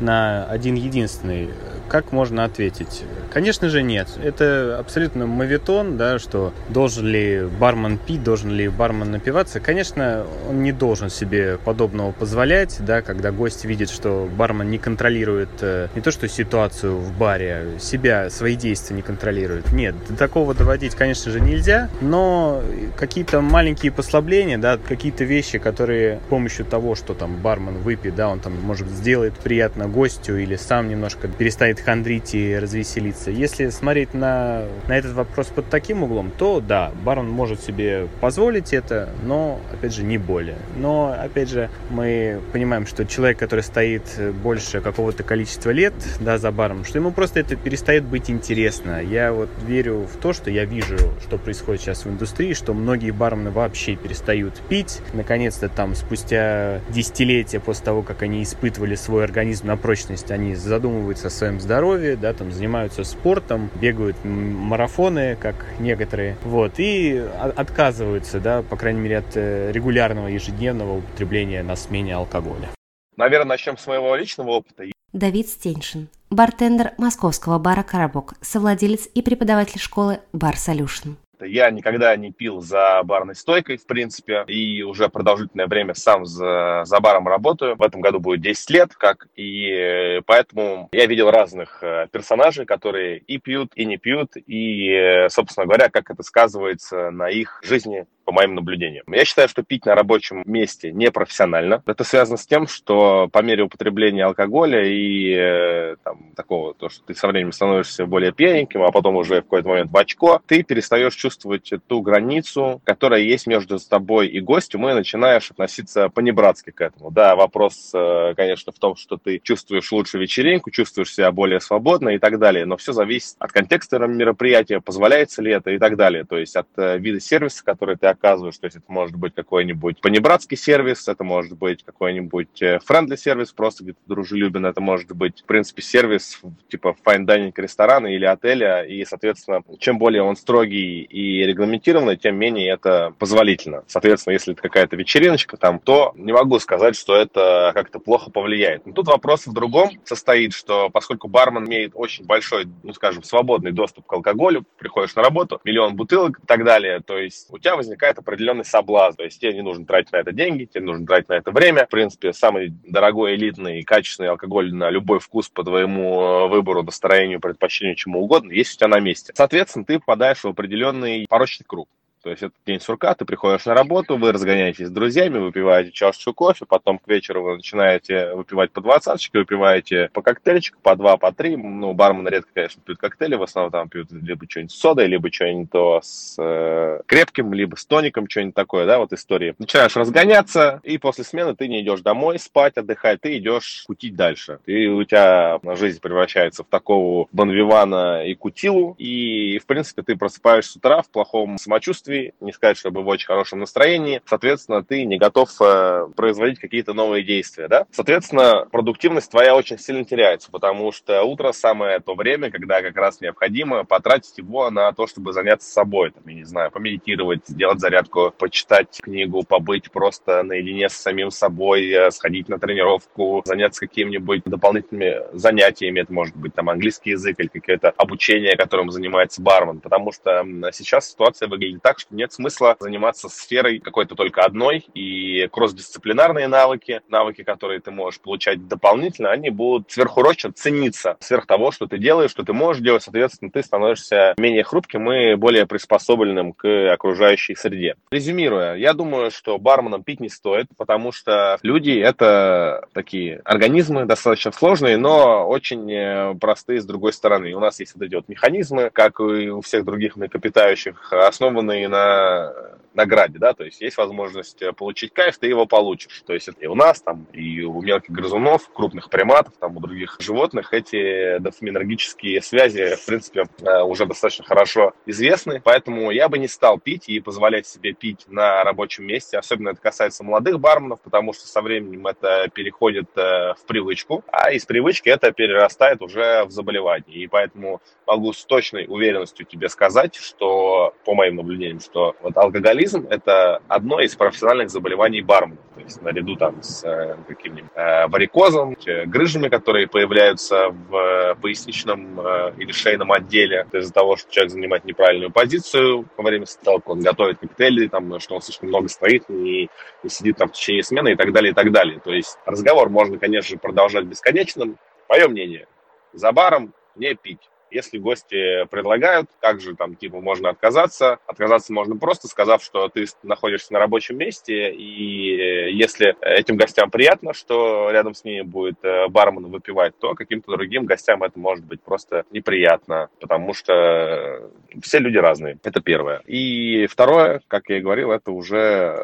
на 0.00 0.46
один 0.46 0.74
единственный. 0.74 1.50
Как 1.88 2.12
можно 2.12 2.44
ответить? 2.44 3.04
Конечно 3.32 3.68
же 3.68 3.82
нет. 3.82 4.08
Это 4.22 4.78
абсолютно 4.78 5.26
мавитон, 5.26 5.96
да, 5.96 6.18
что 6.18 6.52
должен 6.68 7.06
ли 7.06 7.44
бармен 7.60 7.98
пить, 7.98 8.22
должен 8.22 8.50
ли 8.50 8.68
бармен 8.68 9.10
напиваться. 9.10 9.60
Конечно, 9.60 10.24
он 10.48 10.62
не 10.62 10.72
должен 10.72 11.10
себе 11.10 11.58
подобного 11.58 12.12
позволять, 12.12 12.76
да, 12.80 13.02
когда 13.02 13.32
гость 13.32 13.64
видит, 13.64 13.90
что 13.90 14.28
бармен 14.36 14.70
не 14.70 14.78
контролирует 14.78 15.50
э, 15.60 15.88
не 15.94 16.00
то 16.00 16.10
что 16.10 16.28
ситуацию 16.28 16.96
в 16.96 17.16
баре, 17.16 17.74
себя, 17.78 18.30
свои 18.30 18.56
действия 18.56 18.96
не 18.96 19.02
контролирует. 19.02 19.72
Нет, 19.72 19.94
до 20.08 20.16
такого 20.16 20.54
доводить, 20.54 20.94
конечно 20.94 21.30
же, 21.30 21.40
нельзя, 21.40 21.90
но 22.00 22.62
какие-то 22.96 23.40
маленькие 23.40 23.92
послабления, 23.92 24.58
да, 24.58 24.78
какие-то 24.78 25.24
вещи, 25.24 25.58
которые 25.58 26.20
с 26.26 26.28
помощью 26.28 26.64
того, 26.64 26.94
что 26.94 27.14
там 27.14 27.36
бармен 27.36 27.78
выпьет, 27.78 28.14
да, 28.14 28.28
он 28.28 28.40
там, 28.40 28.54
может, 28.60 28.88
сделает 28.88 29.34
приятно 29.34 29.88
гостю 29.88 30.36
или 30.36 30.56
сам 30.56 30.88
немножко 30.88 31.28
перестанет 31.28 31.75
хандрить 31.80 32.34
и 32.34 32.56
развеселиться. 32.56 33.30
Если 33.30 33.68
смотреть 33.68 34.14
на, 34.14 34.64
на 34.88 34.96
этот 34.96 35.12
вопрос 35.12 35.48
под 35.48 35.68
таким 35.68 36.02
углом, 36.02 36.30
то 36.36 36.60
да, 36.60 36.92
бармен 37.04 37.28
может 37.30 37.60
себе 37.60 38.08
позволить 38.20 38.72
это, 38.72 39.10
но, 39.24 39.60
опять 39.72 39.94
же, 39.94 40.02
не 40.02 40.18
более. 40.18 40.56
Но, 40.76 41.16
опять 41.18 41.48
же, 41.48 41.70
мы 41.90 42.40
понимаем, 42.52 42.86
что 42.86 43.04
человек, 43.04 43.38
который 43.38 43.62
стоит 43.62 44.02
больше 44.42 44.80
какого-то 44.80 45.22
количества 45.22 45.70
лет, 45.70 45.94
да, 46.20 46.38
за 46.38 46.50
баром, 46.50 46.84
что 46.84 46.98
ему 46.98 47.10
просто 47.10 47.40
это 47.40 47.56
перестает 47.56 48.04
быть 48.04 48.30
интересно. 48.30 49.02
Я 49.02 49.32
вот 49.32 49.50
верю 49.66 50.06
в 50.12 50.16
то, 50.18 50.32
что 50.32 50.50
я 50.50 50.64
вижу, 50.64 50.96
что 51.22 51.38
происходит 51.38 51.82
сейчас 51.82 52.04
в 52.04 52.10
индустрии, 52.10 52.52
что 52.52 52.74
многие 52.74 53.10
бармены 53.10 53.50
вообще 53.50 53.96
перестают 53.96 54.54
пить. 54.68 55.00
Наконец-то 55.12 55.68
там 55.68 55.94
спустя 55.94 56.80
десятилетия 56.90 57.60
после 57.60 57.84
того, 57.84 58.02
как 58.02 58.22
они 58.22 58.42
испытывали 58.42 58.94
свой 58.94 59.24
организм 59.24 59.66
на 59.66 59.76
прочность, 59.76 60.30
они 60.30 60.54
задумываются 60.54 61.28
о 61.28 61.30
своем 61.30 61.60
здоровье, 61.66 62.16
да, 62.16 62.32
там 62.32 62.52
занимаются 62.52 63.04
спортом, 63.04 63.68
бегают 63.80 64.16
марафоны, 64.24 65.36
как 65.36 65.56
некоторые, 65.80 66.36
вот, 66.44 66.74
и 66.78 67.22
отказываются, 67.56 68.40
да, 68.40 68.62
по 68.62 68.76
крайней 68.76 69.00
мере, 69.00 69.18
от 69.18 69.36
э, 69.36 69.72
регулярного 69.72 70.28
ежедневного 70.28 70.98
употребления 70.98 71.62
на 71.62 71.76
смене 71.76 72.14
алкоголя. 72.14 72.70
Наверное, 73.16 73.48
начнем 73.48 73.76
с 73.76 73.86
моего 73.86 74.14
личного 74.14 74.50
опыта. 74.50 74.84
Давид 75.12 75.48
Стеншин, 75.48 76.08
бартендер 76.30 76.92
московского 76.98 77.58
бара 77.58 77.82
«Карабок», 77.82 78.34
совладелец 78.42 79.08
и 79.12 79.22
преподаватель 79.22 79.80
школы 79.80 80.20
«Бар 80.32 80.56
Солюшн». 80.56 81.16
Я 81.40 81.70
никогда 81.70 82.14
не 82.16 82.32
пил 82.32 82.60
за 82.60 83.02
барной 83.04 83.34
стойкой, 83.34 83.76
в 83.76 83.86
принципе, 83.86 84.44
и 84.46 84.82
уже 84.82 85.08
продолжительное 85.08 85.66
время 85.66 85.94
сам 85.94 86.24
за, 86.24 86.82
за 86.84 87.00
баром 87.00 87.28
работаю. 87.28 87.76
В 87.76 87.82
этом 87.82 88.00
году 88.00 88.20
будет 88.20 88.40
10 88.40 88.70
лет, 88.70 88.94
как, 88.94 89.28
и 89.36 90.20
поэтому 90.26 90.88
я 90.92 91.06
видел 91.06 91.30
разных 91.30 91.82
э, 91.82 92.08
персонажей, 92.10 92.66
которые 92.66 93.18
и 93.18 93.38
пьют, 93.38 93.72
и 93.74 93.84
не 93.84 93.96
пьют, 93.96 94.36
и, 94.36 94.90
э, 94.90 95.28
собственно 95.28 95.66
говоря, 95.66 95.88
как 95.88 96.10
это 96.10 96.22
сказывается 96.22 97.10
на 97.10 97.28
их 97.28 97.60
жизни 97.62 98.06
по 98.26 98.32
моим 98.32 98.56
наблюдениям. 98.56 99.04
Я 99.08 99.24
считаю, 99.24 99.48
что 99.48 99.62
пить 99.62 99.86
на 99.86 99.94
рабочем 99.94 100.42
месте 100.44 100.92
непрофессионально. 100.92 101.82
Это 101.86 102.04
связано 102.04 102.36
с 102.36 102.46
тем, 102.46 102.66
что 102.66 103.28
по 103.32 103.40
мере 103.40 103.62
употребления 103.62 104.24
алкоголя 104.24 104.84
и 104.84 105.32
э, 105.32 105.96
там, 106.02 106.32
такого, 106.34 106.74
то, 106.74 106.88
что 106.88 107.04
ты 107.04 107.14
со 107.14 107.28
временем 107.28 107.52
становишься 107.52 108.04
более 108.04 108.32
пьяненьким, 108.32 108.82
а 108.82 108.90
потом 108.90 109.14
уже 109.16 109.40
в 109.40 109.44
какой-то 109.44 109.68
момент 109.68 109.90
в 109.92 109.96
очко, 109.96 110.42
ты 110.46 110.64
перестаешь 110.64 111.14
чувствовать 111.14 111.70
ту 111.86 112.02
границу, 112.02 112.82
которая 112.84 113.20
есть 113.20 113.46
между 113.46 113.78
тобой 113.78 114.26
и 114.26 114.40
гостем, 114.40 114.88
и 114.88 114.92
начинаешь 114.92 115.50
относиться 115.52 116.08
по-небратски 116.08 116.70
к 116.70 116.80
этому. 116.80 117.12
Да, 117.12 117.36
вопрос, 117.36 117.92
э, 117.94 118.34
конечно, 118.36 118.72
в 118.72 118.78
том, 118.80 118.96
что 118.96 119.16
ты 119.16 119.38
чувствуешь 119.38 119.92
лучше 119.92 120.18
вечеринку, 120.18 120.70
чувствуешь 120.70 121.14
себя 121.14 121.30
более 121.30 121.60
свободно 121.60 122.08
и 122.08 122.18
так 122.18 122.40
далее, 122.40 122.66
но 122.66 122.76
все 122.76 122.92
зависит 122.92 123.36
от 123.38 123.52
контекста 123.52 123.98
мероприятия, 123.98 124.80
позволяется 124.80 125.42
ли 125.42 125.52
это 125.52 125.70
и 125.70 125.78
так 125.78 125.96
далее, 125.96 126.24
то 126.24 126.36
есть 126.36 126.56
от 126.56 126.66
э, 126.76 126.98
вида 126.98 127.20
сервиса, 127.20 127.64
который 127.64 127.96
ты 127.96 128.06
оказываешь. 128.16 128.58
То 128.58 128.66
есть 128.66 128.76
это 128.76 128.86
может 128.88 129.16
быть 129.16 129.34
какой-нибудь 129.34 130.00
понебратский 130.00 130.56
сервис, 130.56 131.06
это 131.08 131.22
может 131.24 131.56
быть 131.56 131.84
какой-нибудь 131.84 132.62
френдли 132.84 133.14
э, 133.14 133.18
сервис, 133.18 133.52
просто 133.52 133.84
где-то 133.84 134.00
дружелюбен, 134.06 134.66
это 134.66 134.80
может 134.80 135.12
быть, 135.12 135.42
в 135.42 135.44
принципе, 135.44 135.82
сервис 135.82 136.40
типа 136.68 136.96
fine 137.04 137.24
dining 137.26 137.52
ресторана 137.56 138.08
или 138.08 138.24
отеля, 138.24 138.82
и, 138.82 139.04
соответственно, 139.04 139.62
чем 139.78 139.98
более 139.98 140.22
он 140.22 140.36
строгий 140.36 141.02
и 141.02 141.44
регламентированный, 141.44 142.16
тем 142.16 142.36
менее 142.36 142.70
это 142.70 143.14
позволительно. 143.18 143.84
Соответственно, 143.86 144.34
если 144.34 144.52
это 144.54 144.62
какая-то 144.62 144.96
вечериночка 144.96 145.56
там, 145.56 145.78
то 145.78 146.12
не 146.16 146.32
могу 146.32 146.58
сказать, 146.58 146.96
что 146.96 147.14
это 147.14 147.72
как-то 147.74 147.98
плохо 147.98 148.30
повлияет. 148.30 148.86
Но 148.86 148.92
тут 148.92 149.08
вопрос 149.08 149.46
в 149.46 149.52
другом 149.52 149.90
состоит, 150.04 150.52
что 150.52 150.90
поскольку 150.90 151.28
бармен 151.28 151.66
имеет 151.66 151.92
очень 151.94 152.24
большой, 152.24 152.66
ну, 152.82 152.92
скажем, 152.92 153.22
свободный 153.22 153.72
доступ 153.72 154.06
к 154.06 154.12
алкоголю, 154.12 154.64
приходишь 154.78 155.14
на 155.14 155.22
работу, 155.22 155.60
миллион 155.64 155.96
бутылок 155.96 156.38
и 156.42 156.46
так 156.46 156.64
далее, 156.64 157.00
то 157.00 157.18
есть 157.18 157.48
у 157.50 157.58
тебя 157.58 157.76
возникает 157.76 158.05
возникает 158.06 158.18
определенный 158.18 158.64
соблазн. 158.64 159.18
То 159.18 159.24
есть 159.24 159.40
тебе 159.40 159.54
не 159.54 159.62
нужно 159.62 159.84
тратить 159.86 160.12
на 160.12 160.18
это 160.18 160.32
деньги, 160.32 160.64
тебе 160.64 160.84
нужно 160.84 161.06
тратить 161.06 161.28
на 161.28 161.34
это 161.34 161.50
время. 161.50 161.86
В 161.86 161.90
принципе, 161.90 162.32
самый 162.32 162.72
дорогой, 162.84 163.34
элитный, 163.34 163.82
качественный 163.82 164.30
алкоголь 164.30 164.72
на 164.72 164.90
любой 164.90 165.18
вкус 165.18 165.48
по 165.48 165.64
твоему 165.64 166.20
э, 166.20 166.48
выбору, 166.48 166.82
настроению, 166.82 167.40
предпочтению, 167.40 167.96
чему 167.96 168.22
угодно, 168.22 168.52
есть 168.52 168.74
у 168.74 168.78
тебя 168.78 168.88
на 168.88 169.00
месте. 169.00 169.32
Соответственно, 169.34 169.84
ты 169.84 169.98
попадаешь 169.98 170.44
в 170.44 170.46
определенный 170.46 171.26
порочный 171.28 171.66
круг. 171.66 171.88
То 172.26 172.30
есть 172.30 172.42
это 172.42 172.54
день 172.66 172.80
сурка, 172.80 173.14
ты 173.14 173.24
приходишь 173.24 173.66
на 173.66 173.74
работу, 173.74 174.16
вы 174.16 174.32
разгоняетесь 174.32 174.88
с 174.88 174.90
друзьями, 174.90 175.38
выпиваете 175.38 175.92
чашечку 175.92 176.34
кофе, 176.34 176.66
потом 176.66 176.98
к 176.98 177.06
вечеру 177.06 177.44
вы 177.44 177.54
начинаете 177.54 178.34
выпивать 178.34 178.72
по 178.72 178.80
двадцаточке, 178.80 179.38
выпиваете 179.38 180.10
по 180.12 180.22
коктейльчику, 180.22 180.80
по 180.82 180.96
два, 180.96 181.18
по 181.18 181.30
три. 181.30 181.56
Ну, 181.56 181.92
бармены 181.92 182.28
редко, 182.28 182.50
конечно, 182.52 182.82
пьют 182.84 182.98
коктейли, 182.98 183.36
в 183.36 183.44
основном 183.44 183.70
там 183.70 183.88
пьют 183.88 184.10
либо 184.10 184.44
что-нибудь 184.50 184.72
с 184.72 184.76
содой, 184.76 185.06
либо 185.06 185.30
что-нибудь 185.30 185.70
то 185.70 186.00
с 186.02 186.34
э, 186.36 187.00
крепким, 187.06 187.54
либо 187.54 187.76
с 187.76 187.86
тоником, 187.86 188.28
что-нибудь 188.28 188.56
такое, 188.56 188.86
да, 188.86 188.98
вот 188.98 189.12
истории. 189.12 189.54
Начинаешь 189.60 189.94
разгоняться, 189.94 190.80
и 190.82 190.98
после 190.98 191.22
смены 191.22 191.54
ты 191.54 191.68
не 191.68 191.80
идешь 191.82 192.00
домой 192.00 192.40
спать, 192.40 192.76
отдыхать, 192.76 193.20
ты 193.20 193.38
идешь 193.38 193.84
кутить 193.86 194.16
дальше. 194.16 194.58
И 194.66 194.88
у 194.88 195.04
тебя 195.04 195.60
жизнь 195.76 196.00
превращается 196.00 196.64
в 196.64 196.66
такого 196.66 197.28
Бонвивана 197.30 198.24
и 198.26 198.34
Кутилу, 198.34 198.96
и, 198.98 199.60
в 199.60 199.66
принципе, 199.66 200.02
ты 200.02 200.16
просыпаешься 200.16 200.72
с 200.72 200.76
утра 200.76 201.02
в 201.02 201.08
плохом 201.08 201.56
самочувствии, 201.58 202.15
эмоций, 202.16 202.34
не 202.40 202.52
сказать, 202.52 202.78
чтобы 202.78 203.02
в 203.02 203.08
очень 203.08 203.26
хорошем 203.26 203.60
настроении. 203.60 204.22
Соответственно, 204.26 204.84
ты 204.84 205.04
не 205.04 205.18
готов 205.18 205.50
э, 205.60 206.08
производить 206.14 206.58
какие-то 206.58 206.94
новые 206.94 207.22
действия, 207.24 207.68
да? 207.68 207.86
Соответственно, 207.90 208.66
продуктивность 208.70 209.30
твоя 209.30 209.54
очень 209.54 209.78
сильно 209.78 210.04
теряется, 210.04 210.50
потому 210.50 210.92
что 210.92 211.22
утро 211.22 211.52
самое 211.52 212.00
то 212.00 212.14
время, 212.14 212.50
когда 212.50 212.82
как 212.82 212.96
раз 212.96 213.20
необходимо 213.20 213.84
потратить 213.84 214.38
его 214.38 214.70
на 214.70 214.92
то, 214.92 215.06
чтобы 215.06 215.32
заняться 215.32 215.70
собой, 215.70 216.10
там, 216.10 216.22
я 216.26 216.34
не 216.34 216.44
знаю, 216.44 216.70
помедитировать, 216.70 217.46
сделать 217.46 217.80
зарядку, 217.80 218.32
почитать 218.38 219.00
книгу, 219.02 219.42
побыть 219.42 219.90
просто 219.90 220.42
наедине 220.42 220.88
с 220.88 220.94
самим 220.94 221.30
собой, 221.30 221.88
э, 221.90 222.10
сходить 222.10 222.48
на 222.48 222.58
тренировку, 222.58 223.42
заняться 223.44 223.80
какими-нибудь 223.80 224.42
дополнительными 224.44 225.16
занятиями, 225.32 226.00
это 226.00 226.12
может 226.12 226.36
быть 226.36 226.54
там 226.54 226.70
английский 226.70 227.10
язык 227.10 227.38
или 227.38 227.48
какое-то 227.48 227.90
обучение, 227.90 228.56
которым 228.56 228.90
занимается 228.90 229.42
бармен, 229.42 229.80
потому 229.80 230.12
что 230.12 230.44
сейчас 230.72 231.10
ситуация 231.10 231.48
выглядит 231.48 231.82
так, 231.82 231.98
что 232.06 232.14
нет 232.14 232.32
смысла 232.32 232.76
заниматься 232.78 233.28
сферой 233.28 233.78
какой-то 233.78 234.14
только 234.14 234.42
одной, 234.42 234.84
и 234.94 235.48
кросс-дисциплинарные 235.48 236.48
навыки, 236.48 237.00
навыки, 237.08 237.42
которые 237.42 237.80
ты 237.80 237.90
можешь 237.90 238.20
получать 238.20 238.66
дополнительно, 238.68 239.30
они 239.30 239.50
будут 239.50 239.90
сверхурочно 239.90 240.52
цениться 240.52 241.16
сверх 241.20 241.46
того, 241.46 241.70
что 241.70 241.86
ты 241.86 241.98
делаешь, 241.98 242.30
что 242.30 242.44
ты 242.44 242.52
можешь 242.52 242.82
делать, 242.82 243.02
соответственно, 243.02 243.50
ты 243.50 243.62
становишься 243.62 244.34
менее 244.38 244.64
хрупким 244.64 245.10
и 245.10 245.34
более 245.34 245.66
приспособленным 245.66 246.52
к 246.52 246.92
окружающей 246.92 247.54
среде. 247.54 247.96
Резюмируя, 248.10 248.74
я 248.74 248.92
думаю, 248.92 249.30
что 249.30 249.58
барменам 249.58 250.02
пить 250.02 250.20
не 250.20 250.28
стоит, 250.28 250.66
потому 250.76 251.12
что 251.12 251.58
люди— 251.62 251.90
это 252.00 252.86
такие 252.92 253.40
организмы 253.44 254.04
достаточно 254.04 254.52
сложные, 254.52 254.96
но 254.96 255.46
очень 255.46 255.90
э, 255.92 256.34
простые 256.40 256.80
с 256.80 256.86
другой 256.86 257.12
стороны. 257.12 257.54
У 257.54 257.60
нас 257.60 257.80
есть 257.80 257.94
вот 257.94 258.04
эти 258.04 258.14
вот 258.14 258.28
механизмы, 258.28 258.90
как 258.92 259.20
и 259.20 259.50
у 259.50 259.60
всех 259.60 259.84
других 259.84 260.16
млекопитающих, 260.16 261.12
основанные 261.12 261.88
на 261.88 261.95
на 261.96 262.76
награде, 262.96 263.38
да, 263.38 263.52
то 263.52 263.64
есть 263.64 263.80
есть 263.80 263.96
возможность 263.98 264.60
э, 264.62 264.72
получить 264.72 265.12
кайф, 265.12 265.36
ты 265.38 265.46
его 265.46 265.66
получишь. 265.66 266.22
То 266.26 266.32
есть 266.32 266.48
и 266.58 266.66
у 266.66 266.74
нас, 266.74 267.02
там, 267.02 267.26
и 267.32 267.62
у 267.62 267.82
мелких 267.82 268.10
грызунов, 268.10 268.72
крупных 268.72 269.10
приматов, 269.10 269.54
там, 269.60 269.76
у 269.76 269.80
других 269.80 270.16
животных 270.18 270.72
эти 270.72 271.38
дофаминергические 271.38 272.40
связи, 272.40 272.96
в 272.96 273.04
принципе, 273.04 273.44
э, 273.60 273.82
уже 273.82 274.06
достаточно 274.06 274.44
хорошо 274.44 274.94
известны, 275.04 275.60
поэтому 275.62 276.10
я 276.10 276.28
бы 276.28 276.38
не 276.38 276.48
стал 276.48 276.78
пить 276.78 277.08
и 277.08 277.20
позволять 277.20 277.66
себе 277.66 277.92
пить 277.92 278.24
на 278.28 278.64
рабочем 278.64 279.06
месте, 279.06 279.38
особенно 279.38 279.70
это 279.70 279.80
касается 279.80 280.24
молодых 280.24 280.58
барменов, 280.58 281.00
потому 281.02 281.34
что 281.34 281.46
со 281.46 281.60
временем 281.60 282.06
это 282.06 282.48
переходит 282.52 283.10
э, 283.16 283.54
в 283.54 283.66
привычку, 283.66 284.24
а 284.32 284.52
из 284.52 284.64
привычки 284.64 285.10
это 285.10 285.32
перерастает 285.32 286.00
уже 286.00 286.44
в 286.46 286.50
заболевание, 286.50 287.18
и 287.18 287.26
поэтому 287.26 287.82
могу 288.06 288.32
с 288.32 288.42
точной 288.46 288.86
уверенностью 288.88 289.44
тебе 289.44 289.68
сказать, 289.68 290.14
что, 290.14 290.94
по 291.04 291.14
моим 291.14 291.36
наблюдениям, 291.36 291.75
помним, 291.76 291.80
что 291.80 292.16
вот 292.22 292.36
алкоголизм– 292.36 293.06
это 293.10 293.60
одно 293.68 294.00
из 294.00 294.14
профессиональных 294.14 294.70
заболеваний 294.70 295.22
бармена. 295.22 295.58
То 295.74 295.80
есть 295.80 296.02
наряду 296.02 296.36
там 296.36 296.62
с 296.62 296.84
э, 296.84 297.16
каким-нибудь 297.28 297.70
э, 297.74 298.06
варикозом, 298.08 298.76
грыжами, 299.06 299.48
которые 299.48 299.86
появляются 299.86 300.68
в 300.68 300.96
э, 300.96 301.34
поясничном 301.36 302.20
э, 302.20 302.52
или 302.58 302.72
шейном 302.72 303.12
отделе 303.12 303.66
из-за 303.72 303.92
того, 303.92 304.16
что 304.16 304.30
человек 304.30 304.52
занимает 304.52 304.84
неправильную 304.84 305.30
позицию 305.30 306.06
во 306.16 306.24
время 306.24 306.46
стрелки, 306.46 306.88
он 306.88 307.00
готовит 307.00 307.38
коктейли, 307.38 307.88
там, 307.88 308.18
что 308.20 308.34
он 308.36 308.42
слишком 308.42 308.68
много 308.68 308.88
стоит 308.88 309.24
и, 309.28 309.68
и 310.02 310.08
сидит 310.08 310.36
там 310.36 310.48
в 310.48 310.52
течение 310.52 310.82
смены 310.82 311.12
и 311.12 311.16
так 311.16 311.32
далее, 311.32 311.52
и 311.52 311.54
так 311.54 311.70
далее. 311.72 312.00
То 312.00 312.12
есть 312.12 312.38
разговор 312.46 312.88
можно, 312.88 313.18
конечно, 313.18 313.58
продолжать 313.58 314.04
бесконечным. 314.04 314.78
Мое 315.08 315.28
мнение, 315.28 315.66
за 316.12 316.32
баром 316.32 316.72
не 316.96 317.14
пить. 317.14 317.50
Если 317.76 317.98
гости 317.98 318.64
предлагают, 318.70 319.28
как 319.40 319.60
же 319.60 319.76
там, 319.76 319.96
типа, 319.96 320.20
можно 320.22 320.48
отказаться? 320.48 321.18
Отказаться 321.26 321.74
можно 321.74 321.96
просто, 321.96 322.26
сказав, 322.26 322.62
что 322.62 322.88
ты 322.88 323.04
находишься 323.22 323.74
на 323.74 323.78
рабочем 323.78 324.16
месте, 324.16 324.72
и 324.72 325.70
если 325.76 326.16
этим 326.22 326.56
гостям 326.56 326.90
приятно, 326.90 327.34
что 327.34 327.90
рядом 327.90 328.14
с 328.14 328.24
ними 328.24 328.40
будет 328.40 328.82
э, 328.82 329.08
бармен 329.08 329.46
выпивать, 329.46 329.98
то 329.98 330.14
каким-то 330.14 330.52
другим 330.52 330.86
гостям 330.86 331.22
это 331.22 331.38
может 331.38 331.66
быть 331.66 331.82
просто 331.82 332.24
неприятно, 332.30 333.10
потому 333.20 333.52
что 333.52 334.50
все 334.82 334.98
люди 334.98 335.18
разные. 335.18 335.58
Это 335.62 335.82
первое. 335.82 336.22
И 336.26 336.86
второе, 336.86 337.42
как 337.46 337.68
я 337.68 337.76
и 337.76 337.82
говорил, 337.82 338.10
это 338.10 338.32
уже 338.32 338.96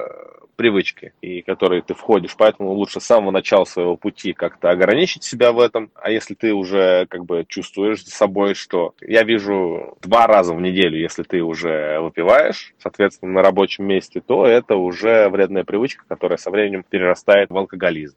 привычки, 0.56 1.12
и 1.20 1.42
которые 1.42 1.82
ты 1.82 1.94
входишь, 1.94 2.36
поэтому 2.36 2.72
лучше 2.72 3.00
с 3.00 3.04
самого 3.04 3.30
начала 3.30 3.64
своего 3.64 3.96
пути 3.96 4.32
как-то 4.32 4.70
ограничить 4.70 5.24
себя 5.24 5.52
в 5.52 5.60
этом, 5.60 5.90
а 5.94 6.10
если 6.10 6.34
ты 6.34 6.52
уже 6.52 7.06
как 7.08 7.24
бы 7.24 7.44
чувствуешь 7.48 8.04
за 8.04 8.10
собой, 8.10 8.54
что 8.54 8.94
я 9.00 9.22
вижу 9.22 9.96
два 10.02 10.26
раза 10.26 10.54
в 10.54 10.60
неделю, 10.60 10.98
если 10.98 11.22
ты 11.22 11.42
уже 11.42 11.98
выпиваешь, 12.00 12.74
соответственно, 12.78 13.32
на 13.32 13.42
рабочем 13.42 13.86
месте, 13.86 14.20
то 14.20 14.46
это 14.46 14.76
уже 14.76 15.28
вредная 15.28 15.64
привычка, 15.64 16.04
которая 16.06 16.38
со 16.38 16.50
временем 16.50 16.84
перерастает 16.88 17.50
в 17.50 17.56
алкоголизм. 17.56 18.16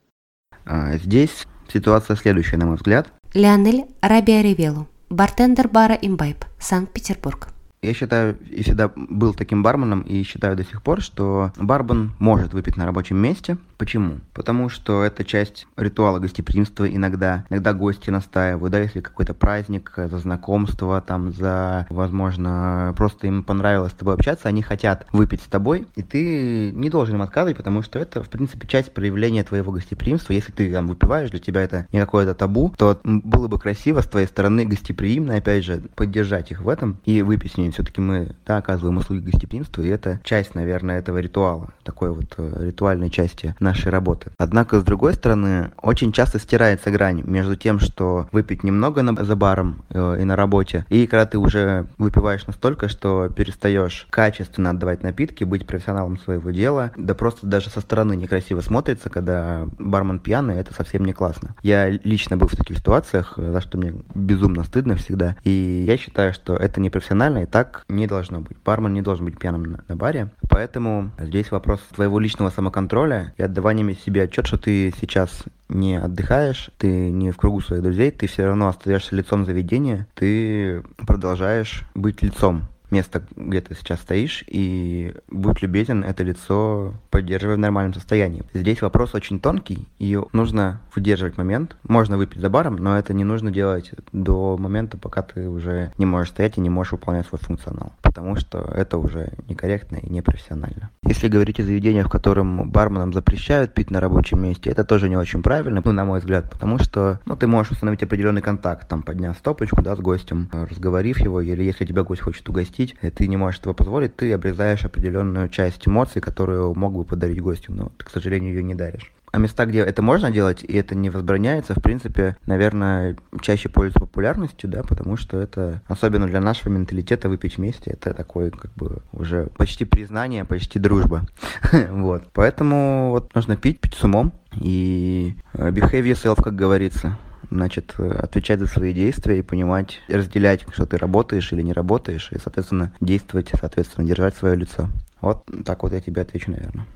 А, 0.64 0.96
здесь 0.96 1.46
ситуация 1.72 2.16
следующая, 2.16 2.56
на 2.56 2.66
мой 2.66 2.76
взгляд. 2.76 3.08
Леонель 3.34 3.84
Рабиа 4.00 4.42
Ревелу, 4.42 4.86
бартендер 5.10 5.68
бара 5.68 5.94
«Имбайб», 6.00 6.44
Санкт-Петербург. 6.58 7.48
Я 7.82 7.94
считаю, 7.94 8.36
и 8.50 8.62
всегда 8.62 8.90
был 8.94 9.34
таким 9.34 9.62
барменом, 9.62 10.00
и 10.00 10.22
считаю 10.22 10.56
до 10.56 10.64
сих 10.64 10.82
пор, 10.82 11.00
что 11.00 11.52
бармен 11.56 12.12
может 12.18 12.52
выпить 12.52 12.76
на 12.76 12.86
рабочем 12.86 13.18
месте. 13.18 13.58
Почему? 13.78 14.20
Потому 14.32 14.68
что 14.68 15.04
это 15.04 15.24
часть 15.24 15.66
ритуала 15.76 16.18
гостеприимства 16.18 16.88
иногда. 16.88 17.44
Иногда 17.50 17.74
гости 17.74 18.10
настаивают, 18.10 18.72
да, 18.72 18.80
если 18.80 19.00
какой-то 19.00 19.34
праздник, 19.34 19.92
за 19.96 20.18
знакомство, 20.18 21.00
там, 21.00 21.32
за, 21.32 21.86
возможно, 21.90 22.94
просто 22.96 23.26
им 23.26 23.44
понравилось 23.44 23.92
с 23.92 23.96
тобой 23.96 24.14
общаться, 24.14 24.48
они 24.48 24.62
хотят 24.62 25.06
выпить 25.12 25.42
с 25.42 25.46
тобой, 25.46 25.86
и 25.94 26.02
ты 26.02 26.70
не 26.72 26.90
должен 26.90 27.16
им 27.16 27.22
отказывать, 27.22 27.56
потому 27.56 27.82
что 27.82 27.98
это, 27.98 28.22
в 28.22 28.28
принципе, 28.28 28.66
часть 28.66 28.92
проявления 28.92 29.44
твоего 29.44 29.72
гостеприимства. 29.72 30.32
Если 30.32 30.52
ты 30.52 30.72
там 30.72 30.86
выпиваешь, 30.86 31.30
для 31.30 31.40
тебя 31.40 31.62
это 31.62 31.86
не 31.92 32.00
какое-то 32.00 32.34
табу, 32.34 32.72
то 32.76 32.98
было 33.04 33.48
бы 33.48 33.58
красиво 33.58 34.00
с 34.00 34.06
твоей 34.06 34.26
стороны 34.26 34.64
гостеприимно, 34.64 35.36
опять 35.36 35.64
же, 35.64 35.82
поддержать 35.94 36.50
их 36.50 36.62
в 36.62 36.68
этом 36.68 36.98
и 37.04 37.22
выпить 37.22 37.52
с 37.52 37.56
ними 37.56 37.70
все-таки 37.70 38.00
мы 38.00 38.34
да, 38.46 38.58
оказываем 38.58 38.96
услуги 38.96 39.30
гостеприимства, 39.30 39.82
и 39.82 39.88
это 39.88 40.20
часть, 40.24 40.54
наверное, 40.54 40.98
этого 40.98 41.18
ритуала, 41.18 41.70
такой 41.82 42.12
вот 42.12 42.34
э, 42.38 42.66
ритуальной 42.66 43.10
части 43.10 43.54
нашей 43.66 43.90
работы. 43.90 44.30
Однако, 44.38 44.80
с 44.80 44.84
другой 44.84 45.14
стороны, 45.14 45.70
очень 45.82 46.12
часто 46.12 46.38
стирается 46.38 46.90
грань 46.90 47.22
между 47.24 47.56
тем, 47.56 47.78
что 47.80 48.28
выпить 48.32 48.64
немного 48.64 49.02
на, 49.02 49.24
за 49.24 49.36
баром 49.36 49.84
э, 49.90 50.18
и 50.20 50.24
на 50.24 50.36
работе, 50.36 50.86
и 50.88 51.06
когда 51.06 51.26
ты 51.26 51.38
уже 51.38 51.86
выпиваешь 51.98 52.46
настолько, 52.46 52.88
что 52.88 53.28
перестаешь 53.28 54.06
качественно 54.10 54.70
отдавать 54.70 55.02
напитки, 55.02 55.44
быть 55.44 55.66
профессионалом 55.66 56.18
своего 56.18 56.50
дела, 56.50 56.92
да 56.96 57.14
просто 57.14 57.46
даже 57.46 57.70
со 57.70 57.80
стороны 57.80 58.16
некрасиво 58.16 58.60
смотрится, 58.60 59.10
когда 59.10 59.66
бармен 59.78 60.20
пьяный, 60.20 60.56
это 60.56 60.72
совсем 60.74 61.04
не 61.04 61.12
классно. 61.12 61.54
Я 61.62 61.90
лично 61.90 62.36
был 62.36 62.48
в 62.48 62.56
таких 62.56 62.78
ситуациях, 62.78 63.34
за 63.36 63.60
что 63.60 63.78
мне 63.78 63.94
безумно 64.14 64.64
стыдно 64.64 64.96
всегда, 64.96 65.36
и 65.44 65.84
я 65.86 65.96
считаю, 65.96 66.32
что 66.32 66.54
это 66.54 66.80
не 66.80 66.90
профессионально, 66.90 67.42
и 67.42 67.46
так 67.46 67.84
не 67.88 68.06
должно 68.06 68.40
быть. 68.40 68.56
Бармен 68.64 68.92
не 68.92 69.02
должен 69.02 69.24
быть 69.24 69.38
пьяным 69.38 69.64
на, 69.64 69.84
на 69.88 69.96
баре. 69.96 70.30
Поэтому 70.48 71.10
здесь 71.18 71.50
вопрос 71.50 71.80
твоего 71.94 72.18
личного 72.18 72.50
самоконтроля 72.50 73.34
и 73.36 73.42
отдавания 73.56 73.94
себе 73.94 74.24
отчет, 74.24 74.46
что 74.46 74.58
ты 74.58 74.92
сейчас 75.00 75.44
не 75.68 75.96
отдыхаешь, 75.96 76.70
ты 76.78 77.10
не 77.10 77.30
в 77.30 77.36
кругу 77.36 77.60
своих 77.60 77.82
друзей, 77.82 78.10
ты 78.10 78.26
все 78.26 78.44
равно 78.44 78.68
остаешься 78.68 79.16
лицом 79.16 79.46
заведения, 79.46 80.06
ты 80.14 80.82
продолжаешь 81.06 81.84
быть 81.94 82.22
лицом 82.22 82.68
место, 82.90 83.24
где 83.34 83.60
ты 83.60 83.74
сейчас 83.74 84.00
стоишь, 84.00 84.44
и 84.46 85.14
будь 85.28 85.60
любезен 85.62 86.04
это 86.04 86.22
лицо 86.22 86.94
поддерживай 87.10 87.56
в 87.56 87.58
нормальном 87.58 87.94
состоянии. 87.94 88.44
Здесь 88.54 88.80
вопрос 88.80 89.14
очень 89.14 89.40
тонкий, 89.40 89.88
и 89.98 90.20
нужно 90.32 90.80
выдерживать 90.94 91.36
момент. 91.36 91.76
Можно 91.82 92.16
выпить 92.16 92.40
за 92.40 92.48
баром, 92.48 92.76
но 92.76 92.96
это 92.96 93.12
не 93.12 93.24
нужно 93.24 93.50
делать 93.50 93.90
до 94.12 94.56
момента, 94.56 94.98
пока 94.98 95.22
ты 95.22 95.48
уже 95.48 95.92
не 95.98 96.06
можешь 96.06 96.30
стоять 96.30 96.58
и 96.58 96.60
не 96.60 96.70
можешь 96.70 96.92
выполнять 96.92 97.26
свой 97.26 97.40
функционал, 97.40 97.92
потому 98.16 98.36
что 98.36 98.58
это 98.74 98.98
уже 98.98 99.32
некорректно 99.48 99.96
и 99.96 100.08
непрофессионально. 100.08 100.90
Если 101.04 101.28
говорить 101.28 101.60
о 101.60 101.64
заведениях, 101.64 102.06
в 102.06 102.10
котором 102.10 102.70
барменам 102.70 103.12
запрещают 103.12 103.74
пить 103.74 103.90
на 103.90 104.00
рабочем 104.00 104.42
месте, 104.42 104.70
это 104.70 104.84
тоже 104.84 105.08
не 105.08 105.16
очень 105.16 105.42
правильно, 105.42 105.82
ну, 105.84 105.92
на 105.92 106.04
мой 106.04 106.20
взгляд, 106.20 106.50
потому 106.50 106.78
что 106.78 107.20
ну, 107.26 107.36
ты 107.36 107.46
можешь 107.46 107.72
установить 107.72 108.02
определенный 108.02 108.42
контакт, 108.42 108.88
там, 108.88 109.02
подняв 109.02 109.36
стопочку, 109.36 109.82
да, 109.82 109.94
с 109.96 110.00
гостем, 110.00 110.48
разговорив 110.52 111.18
его, 111.20 111.40
или 111.40 111.62
если 111.62 111.84
тебя 111.84 112.02
гость 112.02 112.22
хочет 112.22 112.48
угостить, 112.48 112.66
угостить, 112.66 113.14
ты 113.14 113.28
не 113.28 113.36
можешь 113.36 113.60
этого 113.60 113.74
позволить, 113.74 114.16
ты 114.16 114.32
обрезаешь 114.32 114.84
определенную 114.84 115.48
часть 115.48 115.86
эмоций, 115.86 116.20
которую 116.20 116.74
мог 116.74 116.94
бы 116.94 117.04
подарить 117.04 117.40
гостю, 117.40 117.72
но 117.72 117.90
ты, 117.96 118.04
к 118.04 118.10
сожалению, 118.10 118.54
ее 118.54 118.62
не 118.62 118.74
даришь. 118.74 119.12
А 119.36 119.38
места, 119.38 119.66
где 119.66 119.80
это 119.80 120.00
можно 120.00 120.30
делать, 120.30 120.64
и 120.64 120.78
это 120.78 120.94
не 120.94 121.10
возбраняется, 121.10 121.74
в 121.74 121.82
принципе, 121.82 122.38
наверное, 122.46 123.18
чаще 123.42 123.68
пользуются 123.68 124.00
популярностью, 124.00 124.70
да, 124.70 124.82
потому 124.82 125.18
что 125.18 125.38
это, 125.38 125.82
особенно 125.88 126.26
для 126.26 126.40
нашего 126.40 126.72
менталитета, 126.72 127.28
выпить 127.28 127.58
вместе, 127.58 127.90
это 127.90 128.14
такое, 128.14 128.50
как 128.50 128.72
бы, 128.72 129.02
уже 129.12 129.48
почти 129.58 129.84
признание, 129.84 130.46
почти 130.46 130.78
дружба. 130.78 131.26
вот. 131.90 132.22
Поэтому 132.32 133.10
вот 133.10 133.34
нужно 133.34 133.58
пить, 133.58 133.78
пить 133.78 133.92
с 133.92 134.04
умом, 134.04 134.32
и 134.58 135.36
э, 135.52 135.68
behave 135.68 136.10
yourself, 136.10 136.42
как 136.42 136.56
говорится 136.56 137.18
значит, 137.50 137.94
отвечать 138.00 138.60
за 138.60 138.66
свои 138.66 138.94
действия 138.94 139.38
и 139.38 139.42
понимать, 139.42 140.00
разделять, 140.08 140.64
что 140.72 140.86
ты 140.86 140.96
работаешь 140.96 141.52
или 141.52 141.60
не 141.60 141.74
работаешь, 141.74 142.30
и, 142.32 142.38
соответственно, 142.38 142.94
действовать, 143.02 143.50
соответственно, 143.60 144.08
держать 144.08 144.34
свое 144.34 144.56
лицо. 144.56 144.88
Вот 145.20 145.44
так 145.66 145.82
вот 145.82 145.92
я 145.92 146.00
тебе 146.00 146.22
отвечу, 146.22 146.50
наверное. 146.50 146.86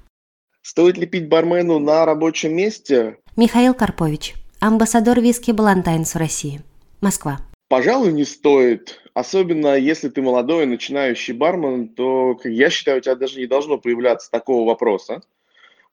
Стоит 0.63 0.99
ли 0.99 1.07
пить 1.07 1.29
бармену 1.29 1.79
на 1.79 2.05
рабочем 2.05 2.55
месте? 2.55 3.19
Михаил 3.37 3.75
Карпович, 3.75 4.35
амбассадор 4.61 5.21
виски 5.21 5.53
Балантайнс 5.53 6.15
в 6.15 6.19
России. 6.19 6.61
Москва. 7.01 7.39
Пожалуй, 7.69 8.13
не 8.13 8.25
стоит. 8.25 9.01
Особенно 9.15 9.77
если 9.77 10.09
ты 10.09 10.23
молодой 10.23 10.67
начинающий 10.67 11.35
бармен, 11.35 11.89
то, 11.89 12.39
я 12.45 12.69
считаю, 12.69 12.99
у 12.99 13.01
тебя 13.01 13.15
даже 13.15 13.39
не 13.39 13.47
должно 13.47 13.79
появляться 13.79 14.31
такого 14.31 14.67
вопроса. 14.67 15.23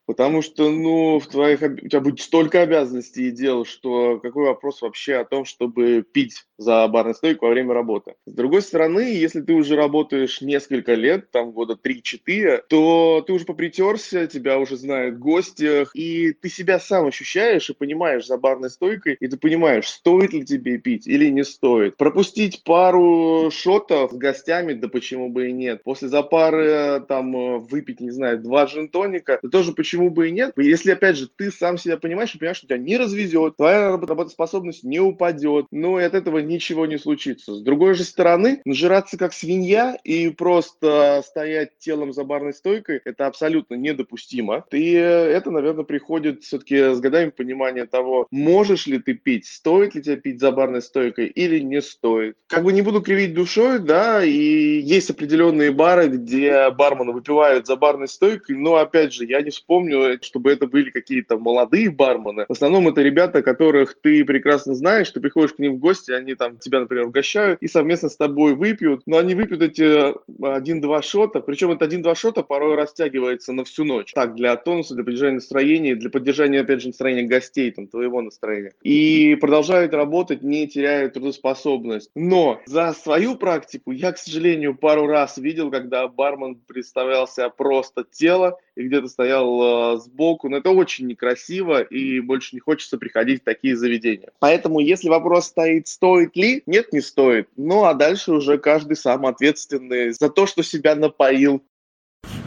Потому 0.06 0.42
что, 0.42 0.70
ну, 0.72 1.20
в 1.20 1.28
твоих, 1.28 1.62
у 1.62 1.88
тебя 1.88 2.02
будет 2.02 2.22
столько 2.22 2.62
обязанностей 2.62 3.28
и 3.28 3.32
дел, 3.32 3.64
что 3.64 4.20
какой 4.20 4.46
вопрос 4.46 4.82
вообще 4.82 5.16
о 5.16 5.26
том, 5.26 5.46
чтобы 5.46 6.02
пить 6.02 6.47
за 6.58 6.88
барной 6.88 7.16
стойкой 7.16 7.50
во 7.50 7.54
время 7.54 7.74
работы. 7.74 8.16
С 8.26 8.34
другой 8.34 8.62
стороны, 8.62 9.00
если 9.00 9.42
ты 9.42 9.54
уже 9.54 9.76
работаешь 9.76 10.42
несколько 10.42 10.94
лет, 10.94 11.32
там 11.32 11.52
года 11.52 11.78
3-4, 11.82 12.64
то 12.68 13.24
ты 13.26 13.34
уже 13.34 13.46
попритерся, 13.46 14.28
тебя 14.28 14.60
уже 14.60 14.78
знают 14.78 15.16
в 15.16 15.20
гостях, 15.20 15.92
и 15.96 16.34
ты 16.34 16.50
себя 16.50 16.80
сам 16.80 17.08
ощущаешь 17.08 17.70
и 17.70 17.74
понимаешь 17.74 18.26
за 18.26 18.38
барной 18.38 18.70
стойкой, 18.70 19.18
и 19.20 19.28
ты 19.28 19.38
понимаешь, 19.38 19.88
стоит 19.88 20.34
ли 20.34 20.46
тебе 20.46 20.78
пить 20.78 21.08
или 21.08 21.30
не 21.30 21.44
стоит. 21.44 21.98
Пропустить 21.98 22.64
пару 22.64 23.50
шотов 23.52 24.12
с 24.12 24.16
гостями, 24.16 24.74
да 24.74 24.88
почему 24.88 25.30
бы 25.30 25.50
и 25.50 25.52
нет. 25.52 25.84
После 25.84 26.08
за 26.08 26.24
пары 26.24 27.04
там 27.08 27.62
выпить, 27.64 28.00
не 28.00 28.12
знаю, 28.12 28.40
два 28.40 28.66
джин-тоника, 28.66 29.40
да 29.42 29.50
тоже 29.50 29.74
почему 29.74 30.10
бы 30.10 30.30
и 30.30 30.32
нет? 30.32 30.54
Если, 30.58 30.92
опять 30.92 31.18
же, 31.18 31.28
ты 31.28 31.52
сам 31.52 31.78
себя 31.78 31.98
понимаешь 31.98 32.34
и 32.34 32.38
понимаешь, 32.38 32.58
что 32.58 32.68
тебя 32.68 32.78
не 32.78 32.98
развезет, 32.98 33.58
твоя 33.58 33.92
работоспособность 33.92 34.84
не 34.84 35.00
упадет, 35.00 35.68
ну 35.72 36.00
и 36.00 36.04
от 36.04 36.14
этого 36.14 36.40
ничего 36.48 36.86
не 36.86 36.98
случится. 36.98 37.56
С 37.56 37.62
другой 37.62 37.94
же 37.94 38.04
стороны, 38.04 38.62
нажираться 38.66 39.18
как 39.18 39.34
свинья 39.34 39.98
и 40.04 40.30
просто 40.30 41.24
стоять 41.26 41.78
телом 41.80 42.14
за 42.14 42.24
барной 42.24 42.54
стойкой, 42.54 43.02
это 43.06 43.28
абсолютно 43.28 43.76
недопустимо. 43.76 44.66
И 44.72 44.92
это, 44.92 45.52
наверное, 45.52 45.84
приходит 45.84 46.44
все-таки 46.44 46.94
с 46.94 47.00
годами 47.00 47.30
понимания 47.30 47.86
того, 47.86 48.28
можешь 48.32 48.88
ли 48.88 49.00
ты 49.00 49.14
пить, 49.14 49.46
стоит 49.46 49.96
ли 49.96 50.02
тебе 50.02 50.18
пить 50.18 50.40
за 50.40 50.52
барной 50.52 50.82
стойкой 50.82 51.28
или 51.28 51.60
не 51.60 51.82
стоит. 51.82 52.36
Как 52.48 52.64
бы 52.64 52.74
не 52.74 52.82
буду 52.82 53.02
кривить 53.02 53.34
душой, 53.34 53.80
да, 53.80 54.24
и 54.24 54.80
есть 54.80 55.10
определенные 55.10 55.72
бары, 55.72 56.08
где 56.08 56.70
бармены 56.72 57.12
выпивают 57.14 57.68
за 57.68 57.76
барной 57.76 58.08
стойкой, 58.08 58.56
но, 58.56 58.76
опять 58.76 59.14
же, 59.14 59.26
я 59.26 59.42
не 59.42 59.50
вспомню 59.50 59.78
помню, 59.78 60.20
чтобы 60.22 60.52
это 60.52 60.68
были 60.68 60.90
какие-то 60.90 61.38
молодые 61.38 61.90
бармены. 61.90 62.46
В 62.48 62.52
основном 62.52 62.88
это 62.88 63.02
ребята, 63.02 63.42
которых 63.42 63.96
ты 64.02 64.26
прекрасно 64.26 64.76
знаешь, 64.76 65.12
ты 65.12 65.20
приходишь 65.20 65.54
к 65.54 65.60
ним 65.60 65.76
в 65.76 65.80
гости, 65.80 66.12
они 66.12 66.36
там 66.38 66.58
тебя, 66.58 66.80
например, 66.80 67.08
угощают 67.08 67.62
и 67.62 67.68
совместно 67.68 68.10
с 68.10 68.16
тобой 68.16 68.56
выпьют, 68.56 69.02
но 69.06 69.18
они 69.18 69.36
выпьют 69.36 69.62
эти 69.62 70.14
один-два 70.46 71.02
шота, 71.02 71.42
причем 71.42 71.72
это 71.72 71.86
один-два 71.86 72.16
шота 72.16 72.44
порой 72.44 72.76
растягивается 72.76 73.54
на 73.54 73.64
всю 73.64 73.84
ночь. 73.84 74.14
Так, 74.14 74.36
для 74.36 74.56
тонуса, 74.56 74.96
для 74.96 75.04
поддержания 75.04 75.36
настроения, 75.36 75.96
для 75.96 76.10
поддержания, 76.10 76.62
опять 76.62 76.82
же, 76.82 76.88
настроения 76.88 77.24
гостей, 77.24 77.72
там, 77.72 77.88
твоего 77.88 78.22
настроения. 78.22 78.74
И 78.82 79.36
продолжают 79.36 79.94
работать, 79.94 80.42
не 80.44 80.68
теряя 80.68 81.10
трудоспособность. 81.10 82.12
Но 82.16 82.62
за 82.66 82.94
свою 82.94 83.36
практику 83.36 83.92
я, 83.92 84.12
к 84.12 84.18
сожалению, 84.18 84.76
пару 84.76 85.08
раз 85.08 85.38
видел, 85.38 85.72
когда 85.72 86.08
бармен 86.08 86.56
представлял 86.56 87.28
себя 87.28 87.50
просто 87.50 88.06
тело 88.10 88.60
и 88.78 88.88
где-то 88.88 89.08
стоял 89.08 89.96
э, 89.96 90.00
сбоку. 90.00 90.50
Но 90.50 90.58
это 90.58 90.70
очень 90.70 91.08
некрасиво 91.08 91.82
и 91.82 92.20
больше 92.20 92.56
не 92.56 92.60
хочется 92.60 92.98
приходить 92.98 93.42
в 93.42 93.46
такие 93.46 93.76
заведения. 93.76 94.30
Поэтому, 94.40 94.80
если 94.80 95.10
вопрос 95.10 95.48
стоит, 95.48 95.88
стоит 95.88 96.36
ли, 96.36 96.64
нет, 96.66 96.94
не 96.94 97.02
стоит. 97.02 97.50
Ну, 97.58 97.86
а 97.86 97.94
дальше 97.94 98.32
уже 98.34 98.58
каждый 98.58 98.96
сам 98.96 99.26
ответственный 99.26 100.12
за 100.12 100.30
то, 100.30 100.46
что 100.46 100.64
себя 100.64 100.96
напоил. 100.96 101.64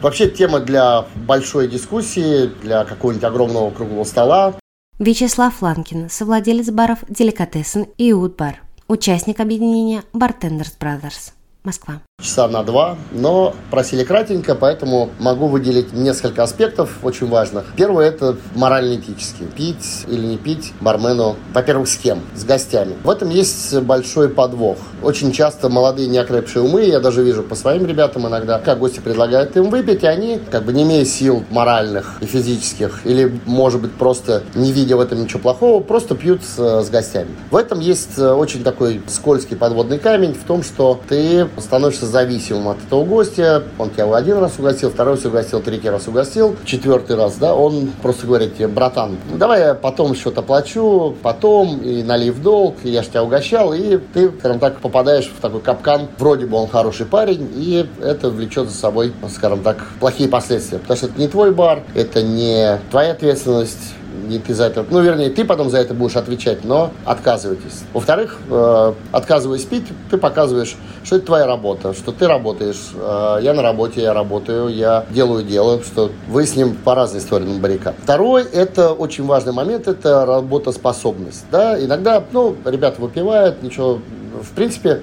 Вообще 0.01 0.29
тема 0.29 0.59
для 0.59 1.05
большой 1.27 1.67
дискуссии, 1.67 2.47
для 2.61 2.85
какого-нибудь 2.85 3.23
огромного 3.23 3.71
круглого 3.71 4.03
стола. 4.03 4.55
Вячеслав 4.99 5.61
Ланкин, 5.61 6.09
совладелец 6.09 6.69
баров 6.69 6.99
«Деликатесен» 7.09 7.87
и 7.97 8.13
«Утбар», 8.13 8.61
участник 8.87 9.39
объединения 9.39 10.03
«Бартендерс 10.13 10.77
Brothers». 10.79 11.33
Москва. 11.63 12.01
Часа 12.21 12.47
на 12.47 12.63
два, 12.63 12.97
но 13.11 13.55
просили 13.71 14.03
кратенько, 14.03 14.53
поэтому 14.53 15.09
могу 15.19 15.47
выделить 15.47 15.91
несколько 15.93 16.43
аспектов 16.43 16.99
очень 17.01 17.27
важных. 17.27 17.65
Первое– 17.75 18.07
это 18.09 18.35
морально-этический. 18.55 19.45
Пить 19.45 20.05
или 20.07 20.25
не 20.25 20.37
пить 20.37 20.73
бармену, 20.81 21.35
во-первых, 21.53 21.87
с 21.87 21.97
кем? 21.97 22.21
С 22.35 22.43
гостями. 22.43 22.95
В 23.03 23.09
этом 23.09 23.29
есть 23.29 23.75
большой 23.79 24.29
подвох. 24.29 24.77
Очень 25.01 25.31
часто 25.31 25.69
молодые 25.69 26.07
неокрепшие 26.07 26.63
умы, 26.63 26.83
я 26.83 26.99
даже 26.99 27.23
вижу 27.23 27.41
по 27.41 27.55
своим 27.55 27.85
ребятам 27.85 28.27
иногда, 28.27 28.59
как 28.59 28.79
гости 28.79 28.99
предлагают 28.99 29.57
им 29.57 29.69
выпить, 29.69 30.03
и 30.03 30.07
они, 30.07 30.39
как 30.51 30.63
бы 30.63 30.73
не 30.73 30.83
имея 30.83 31.05
сил 31.05 31.43
моральных 31.49 32.17
и 32.21 32.25
физических, 32.25 33.01
или, 33.03 33.39
может 33.45 33.81
быть, 33.81 33.93
просто 33.93 34.43
не 34.53 34.71
видя 34.71 34.95
в 34.95 34.99
этом 34.99 35.23
ничего 35.23 35.39
плохого, 35.39 35.81
просто 35.81 36.15
пьют 36.15 36.43
с, 36.43 36.83
с 36.83 36.89
гостями. 36.89 37.29
В 37.49 37.55
этом 37.55 37.79
есть 37.79 38.17
э, 38.17 38.31
очень 38.31 38.63
такой 38.63 39.01
скользкий 39.07 39.57
подводный 39.57 39.97
камень 39.97 40.35
в 40.35 40.45
том, 40.45 40.61
что 40.61 40.99
ты 41.09 41.47
становишься 41.57 42.10
зависимым 42.11 42.69
от 42.69 42.77
этого 42.85 43.03
гостя. 43.03 43.63
Он 43.77 43.89
тебя 43.89 44.15
один 44.15 44.37
раз 44.37 44.59
угостил, 44.59 44.89
второй 44.91 45.15
раз 45.15 45.25
угостил, 45.25 45.61
третий 45.61 45.89
раз 45.89 46.07
угостил, 46.07 46.55
четвертый 46.65 47.15
раз, 47.15 47.35
да, 47.35 47.55
он 47.55 47.91
просто 48.01 48.27
говорит 48.27 48.57
тебе, 48.57 48.67
братан, 48.67 49.17
давай 49.33 49.61
я 49.61 49.73
потом 49.73 50.15
что-то 50.15 50.41
плачу, 50.41 51.15
потом, 51.21 51.79
и 51.81 52.03
налив 52.03 52.41
долг, 52.41 52.75
и 52.83 52.89
я 52.89 53.03
же 53.03 53.09
тебя 53.09 53.23
угощал, 53.23 53.73
и 53.73 53.97
ты, 53.97 54.31
скажем 54.39 54.59
так, 54.59 54.79
попадаешь 54.79 55.31
в 55.35 55.41
такой 55.41 55.61
капкан, 55.61 56.07
вроде 56.17 56.45
бы 56.45 56.57
он 56.57 56.67
хороший 56.67 57.05
парень, 57.05 57.49
и 57.55 57.87
это 58.01 58.29
влечет 58.29 58.69
за 58.69 58.77
собой, 58.77 59.13
скажем 59.33 59.61
так, 59.61 59.77
плохие 59.99 60.29
последствия, 60.29 60.79
потому 60.79 60.97
что 60.97 61.07
это 61.07 61.19
не 61.19 61.27
твой 61.27 61.51
бар, 61.51 61.83
это 61.95 62.21
не 62.21 62.79
твоя 62.91 63.11
ответственность, 63.11 63.95
и 64.29 64.39
ты 64.39 64.53
за 64.53 64.65
это, 64.65 64.85
ну, 64.89 65.01
вернее, 65.01 65.29
ты 65.29 65.45
потом 65.45 65.69
за 65.69 65.77
это 65.77 65.93
будешь 65.93 66.15
отвечать, 66.15 66.63
но 66.63 66.91
отказывайтесь. 67.05 67.83
Во-вторых, 67.93 68.39
э, 68.49 68.93
отказываясь 69.11 69.63
пить, 69.63 69.85
ты 70.09 70.17
показываешь, 70.17 70.75
что 71.03 71.15
это 71.17 71.25
твоя 71.25 71.47
работа, 71.47 71.93
что 71.93 72.11
ты 72.11 72.27
работаешь, 72.27 72.91
э, 72.93 73.39
я 73.41 73.53
на 73.53 73.61
работе, 73.61 74.01
я 74.01 74.13
работаю, 74.13 74.69
я 74.69 75.05
делаю 75.09 75.43
дело, 75.43 75.81
что 75.83 76.11
вы 76.27 76.45
с 76.45 76.55
ним 76.55 76.75
по 76.75 76.95
разной 76.95 77.21
стороне 77.21 77.59
баррикад. 77.59 77.95
Второй, 78.01 78.43
это 78.43 78.91
очень 78.91 79.25
важный 79.25 79.53
момент, 79.53 79.87
это 79.87 80.25
работоспособность, 80.25 81.45
да, 81.51 81.83
иногда, 81.83 82.23
ну, 82.31 82.55
ребята 82.65 83.01
выпивают, 83.01 83.63
ничего, 83.63 83.99
в 84.41 84.55
принципе, 84.55 85.01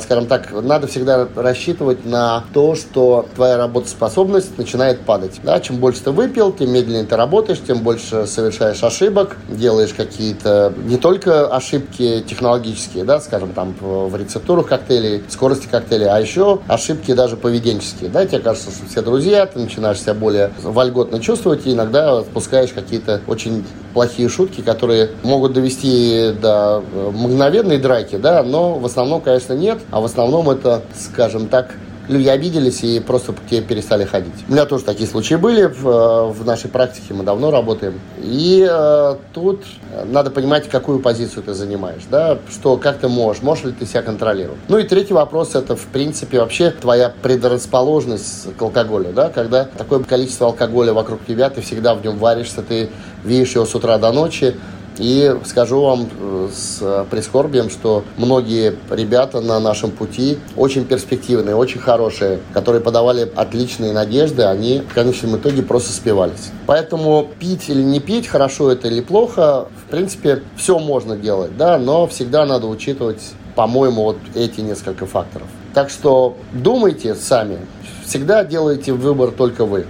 скажем 0.00 0.26
так, 0.26 0.50
надо 0.52 0.86
всегда 0.86 1.28
рассчитывать 1.34 2.04
на 2.04 2.44
то, 2.52 2.74
что 2.74 3.26
твоя 3.34 3.56
работоспособность 3.56 4.58
начинает 4.58 5.00
падать. 5.00 5.40
Да, 5.42 5.60
чем 5.60 5.76
больше 5.76 6.02
ты 6.02 6.10
выпил, 6.10 6.52
тем 6.52 6.70
медленнее 6.70 7.04
ты 7.04 7.16
работаешь, 7.16 7.58
тем 7.66 7.78
больше 7.78 8.26
совершаешь 8.26 8.82
ошибок, 8.82 9.36
делаешь 9.48 9.94
какие-то 9.94 10.72
не 10.84 10.96
только 10.96 11.46
ошибки 11.46 12.24
технологические, 12.28 13.04
да, 13.04 13.20
скажем, 13.20 13.52
там 13.52 13.74
в 13.80 14.14
рецептурах 14.16 14.66
коктейлей, 14.66 15.22
скорости 15.28 15.66
коктейлей, 15.66 16.08
а 16.08 16.18
еще 16.20 16.60
ошибки 16.68 17.12
даже 17.12 17.36
поведенческие. 17.36 18.10
Да, 18.10 18.26
тебе 18.26 18.40
кажется, 18.40 18.70
что 18.70 18.86
все 18.86 19.02
друзья, 19.02 19.46
ты 19.46 19.58
начинаешь 19.58 20.00
себя 20.00 20.14
более 20.14 20.52
вольготно 20.62 21.20
чувствовать 21.20 21.66
и 21.66 21.72
иногда 21.72 22.18
отпускаешь 22.18 22.72
какие-то 22.72 23.20
очень 23.26 23.64
плохие 23.92 24.28
шутки, 24.28 24.60
которые 24.60 25.10
могут 25.22 25.52
довести 25.52 26.32
до 26.40 26.82
э, 26.92 27.10
мгновенной 27.12 27.78
драки, 27.78 28.16
да, 28.16 28.42
но 28.42 28.74
в 28.78 28.86
основном, 28.86 29.20
конечно, 29.20 29.52
нет, 29.62 29.78
а 29.90 30.00
в 30.00 30.04
основном 30.04 30.50
это, 30.50 30.82
скажем 30.94 31.48
так, 31.48 31.74
люди 32.08 32.28
обиделись 32.28 32.82
и 32.82 33.00
просто 33.00 33.32
к 33.32 33.46
тебе 33.48 33.62
перестали 33.62 34.04
ходить. 34.04 34.34
У 34.48 34.52
меня 34.52 34.66
тоже 34.66 34.84
такие 34.84 35.08
случаи 35.08 35.34
были 35.34 35.66
в, 35.66 36.32
в 36.32 36.44
нашей 36.44 36.68
практике, 36.68 37.14
мы 37.14 37.24
давно 37.24 37.50
работаем. 37.50 38.00
И 38.18 38.66
э, 38.68 39.16
тут 39.32 39.64
надо 40.06 40.30
понимать, 40.30 40.68
какую 40.68 40.98
позицию 40.98 41.44
ты 41.44 41.54
занимаешь, 41.54 42.02
да, 42.10 42.38
что, 42.50 42.76
как 42.76 42.98
ты 42.98 43.08
можешь, 43.08 43.42
можешь 43.42 43.64
ли 43.64 43.72
ты 43.72 43.86
себя 43.86 44.02
контролировать. 44.02 44.58
Ну 44.68 44.78
и 44.78 44.82
третий 44.82 45.14
вопрос, 45.14 45.54
это, 45.54 45.76
в 45.76 45.86
принципе, 45.86 46.40
вообще 46.40 46.70
твоя 46.70 47.12
предрасположенность 47.22 48.56
к 48.56 48.62
алкоголю, 48.62 49.12
да, 49.14 49.28
когда 49.28 49.64
такое 49.64 50.00
количество 50.00 50.48
алкоголя 50.48 50.92
вокруг 50.92 51.24
тебя, 51.24 51.50
ты 51.50 51.60
всегда 51.60 51.94
в 51.94 52.04
нем 52.04 52.18
варишься, 52.18 52.62
ты 52.62 52.90
видишь 53.24 53.54
его 53.54 53.64
с 53.64 53.74
утра 53.74 53.98
до 53.98 54.12
ночи, 54.12 54.56
и 54.98 55.34
скажу 55.44 55.80
вам 55.82 56.08
э, 56.20 56.48
с 56.54 57.06
прискорбием, 57.10 57.70
что 57.70 58.04
многие 58.16 58.74
ребята 58.90 59.40
на 59.40 59.60
нашем 59.60 59.90
пути 59.90 60.38
очень 60.56 60.84
перспективные, 60.84 61.56
очень 61.56 61.80
хорошие, 61.80 62.40
которые 62.52 62.80
подавали 62.80 63.30
отличные 63.34 63.92
надежды, 63.92 64.42
они 64.42 64.80
в 64.80 64.94
конечном 64.94 65.36
итоге 65.36 65.62
просто 65.62 65.92
спивались. 65.92 66.50
Поэтому 66.66 67.28
пить 67.38 67.68
или 67.68 67.82
не 67.82 68.00
пить, 68.00 68.26
хорошо 68.26 68.70
это 68.70 68.88
или 68.88 69.00
плохо, 69.00 69.66
в 69.86 69.90
принципе, 69.90 70.42
все 70.56 70.78
можно 70.78 71.16
делать, 71.16 71.56
да, 71.56 71.78
но 71.78 72.06
всегда 72.06 72.46
надо 72.46 72.66
учитывать, 72.66 73.22
по-моему, 73.54 74.02
вот 74.02 74.18
эти 74.34 74.60
несколько 74.60 75.06
факторов. 75.06 75.48
Так 75.74 75.90
что 75.90 76.36
думайте 76.52 77.14
сами, 77.14 77.58
всегда 78.04 78.44
делайте 78.44 78.92
выбор 78.92 79.30
только 79.30 79.64
вы. 79.64 79.86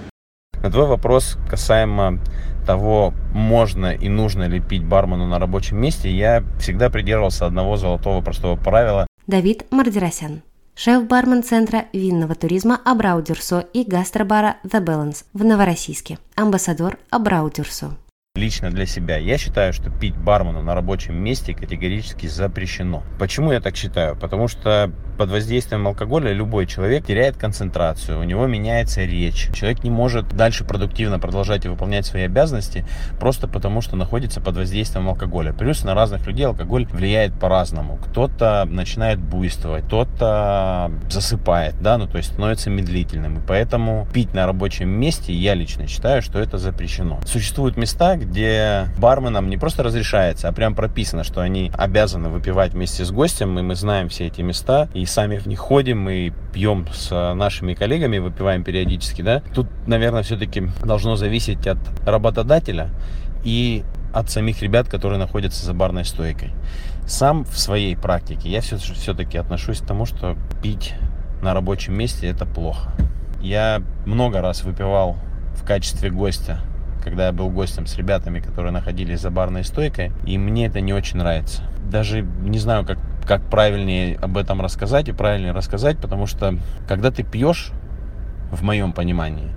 На 0.63 0.71
твой 0.71 0.87
вопрос 0.87 1.37
касаемо 1.49 2.19
того, 2.65 3.13
можно 3.33 3.93
и 3.93 4.07
нужно 4.07 4.47
ли 4.47 4.61
пить 4.61 4.85
бармену 4.85 5.27
на 5.27 5.37
рабочем 5.37 5.77
месте, 5.77 6.09
я 6.09 6.41
всегда 6.57 6.89
придерживался 6.89 7.45
одного 7.45 7.75
золотого 7.75 8.21
простого 8.21 8.55
правила. 8.55 9.05
Давид 9.27 9.65
Мардиросян 9.71 10.41
шеф-бармен 10.75 11.43
центра 11.43 11.85
винного 11.91 12.33
туризма 12.35 12.79
Абрау 12.85 13.21
Дюрсо 13.21 13.59
и 13.73 13.83
гастробара 13.83 14.55
The 14.63 14.83
Balance 14.83 15.25
в 15.33 15.43
Новороссийске, 15.43 16.17
амбассадор 16.35 16.97
Абрау 17.09 17.49
Дюрсо. 17.49 17.97
Лично 18.35 18.71
для 18.71 18.87
себя 18.87 19.17
я 19.17 19.37
считаю, 19.37 19.73
что 19.73 19.91
пить 19.91 20.17
бармену 20.17 20.63
на 20.63 20.73
рабочем 20.73 21.15
месте 21.15 21.53
категорически 21.53 22.25
запрещено. 22.25 23.03
Почему 23.19 23.51
я 23.51 23.61
так 23.61 23.75
считаю? 23.75 24.15
Потому 24.15 24.47
что 24.47 24.91
под 25.19 25.29
воздействием 25.29 25.87
алкоголя 25.87 26.31
любой 26.33 26.65
человек 26.65 27.05
теряет 27.05 27.37
концентрацию, 27.37 28.19
у 28.19 28.23
него 28.23 28.47
меняется 28.47 29.03
речь. 29.03 29.49
Человек 29.53 29.83
не 29.83 29.91
может 29.91 30.29
дальше 30.29 30.63
продуктивно 30.63 31.19
продолжать 31.19 31.65
и 31.65 31.67
выполнять 31.67 32.07
свои 32.07 32.23
обязанности 32.23 32.87
просто 33.19 33.47
потому, 33.47 33.81
что 33.81 33.95
находится 33.95 34.41
под 34.41 34.57
воздействием 34.57 35.07
алкоголя. 35.09 35.53
Плюс 35.53 35.83
на 35.83 35.93
разных 35.93 36.25
людей 36.25 36.47
алкоголь 36.47 36.87
влияет 36.87 37.39
по-разному. 37.39 37.97
Кто-то 37.97 38.65
начинает 38.67 39.19
буйствовать, 39.19 39.85
кто-то 39.85 40.91
засыпает, 41.07 41.79
да, 41.83 41.99
ну 41.99 42.07
то 42.07 42.17
есть 42.17 42.31
становится 42.31 42.71
медлительным. 42.71 43.37
И 43.37 43.41
поэтому 43.47 44.07
пить 44.11 44.33
на 44.33 44.47
рабочем 44.47 44.89
месте, 44.89 45.33
я 45.33 45.53
лично 45.53 45.85
считаю, 45.85 46.23
что 46.23 46.39
это 46.39 46.57
запрещено. 46.57 47.21
Существуют 47.27 47.77
места, 47.77 48.17
где 48.23 48.87
барменам 48.97 49.49
не 49.49 49.57
просто 49.57 49.83
разрешается, 49.83 50.47
а 50.47 50.51
прям 50.51 50.75
прописано, 50.75 51.23
что 51.23 51.41
они 51.41 51.71
обязаны 51.77 52.29
выпивать 52.29 52.73
вместе 52.73 53.05
с 53.05 53.11
гостем, 53.11 53.57
и 53.59 53.61
мы 53.61 53.75
знаем 53.75 54.09
все 54.09 54.27
эти 54.27 54.41
места, 54.41 54.89
и 54.93 55.05
сами 55.05 55.37
в 55.37 55.45
них 55.45 55.59
ходим, 55.59 56.09
и 56.09 56.31
пьем 56.53 56.87
с 56.93 57.09
нашими 57.33 57.73
коллегами, 57.73 58.17
выпиваем 58.17 58.63
периодически, 58.63 59.21
да. 59.21 59.41
Тут, 59.53 59.67
наверное, 59.87 60.23
все-таки 60.23 60.69
должно 60.83 61.15
зависеть 61.15 61.67
от 61.67 61.77
работодателя 62.05 62.89
и 63.43 63.83
от 64.13 64.29
самих 64.29 64.61
ребят, 64.61 64.87
которые 64.87 65.19
находятся 65.19 65.65
за 65.65 65.73
барной 65.73 66.05
стойкой. 66.05 66.51
Сам 67.07 67.43
в 67.43 67.57
своей 67.57 67.95
практике 67.95 68.49
я 68.49 68.61
все, 68.61 68.77
все-таки 68.77 69.37
отношусь 69.37 69.79
к 69.79 69.85
тому, 69.85 70.05
что 70.05 70.37
пить 70.61 70.93
на 71.41 71.53
рабочем 71.53 71.97
месте 71.97 72.27
это 72.27 72.45
плохо. 72.45 72.91
Я 73.41 73.81
много 74.05 74.41
раз 74.41 74.63
выпивал 74.63 75.17
в 75.55 75.65
качестве 75.65 76.09
гостя 76.09 76.59
когда 77.03 77.27
я 77.27 77.31
был 77.31 77.49
гостем 77.49 77.85
с 77.85 77.97
ребятами, 77.97 78.39
которые 78.39 78.71
находились 78.71 79.19
за 79.19 79.29
барной 79.29 79.63
стойкой, 79.63 80.11
и 80.25 80.37
мне 80.37 80.67
это 80.67 80.79
не 80.81 80.93
очень 80.93 81.17
нравится. 81.17 81.63
Даже 81.91 82.21
не 82.21 82.59
знаю, 82.59 82.85
как, 82.85 82.97
как 83.27 83.41
правильнее 83.49 84.17
об 84.17 84.37
этом 84.37 84.61
рассказать 84.61 85.09
и 85.09 85.11
правильнее 85.11 85.51
рассказать, 85.51 85.97
потому 85.97 86.25
что 86.27 86.57
когда 86.87 87.11
ты 87.11 87.23
пьешь, 87.23 87.71
в 88.53 88.63
моем 88.63 88.93
понимании, 88.93 89.49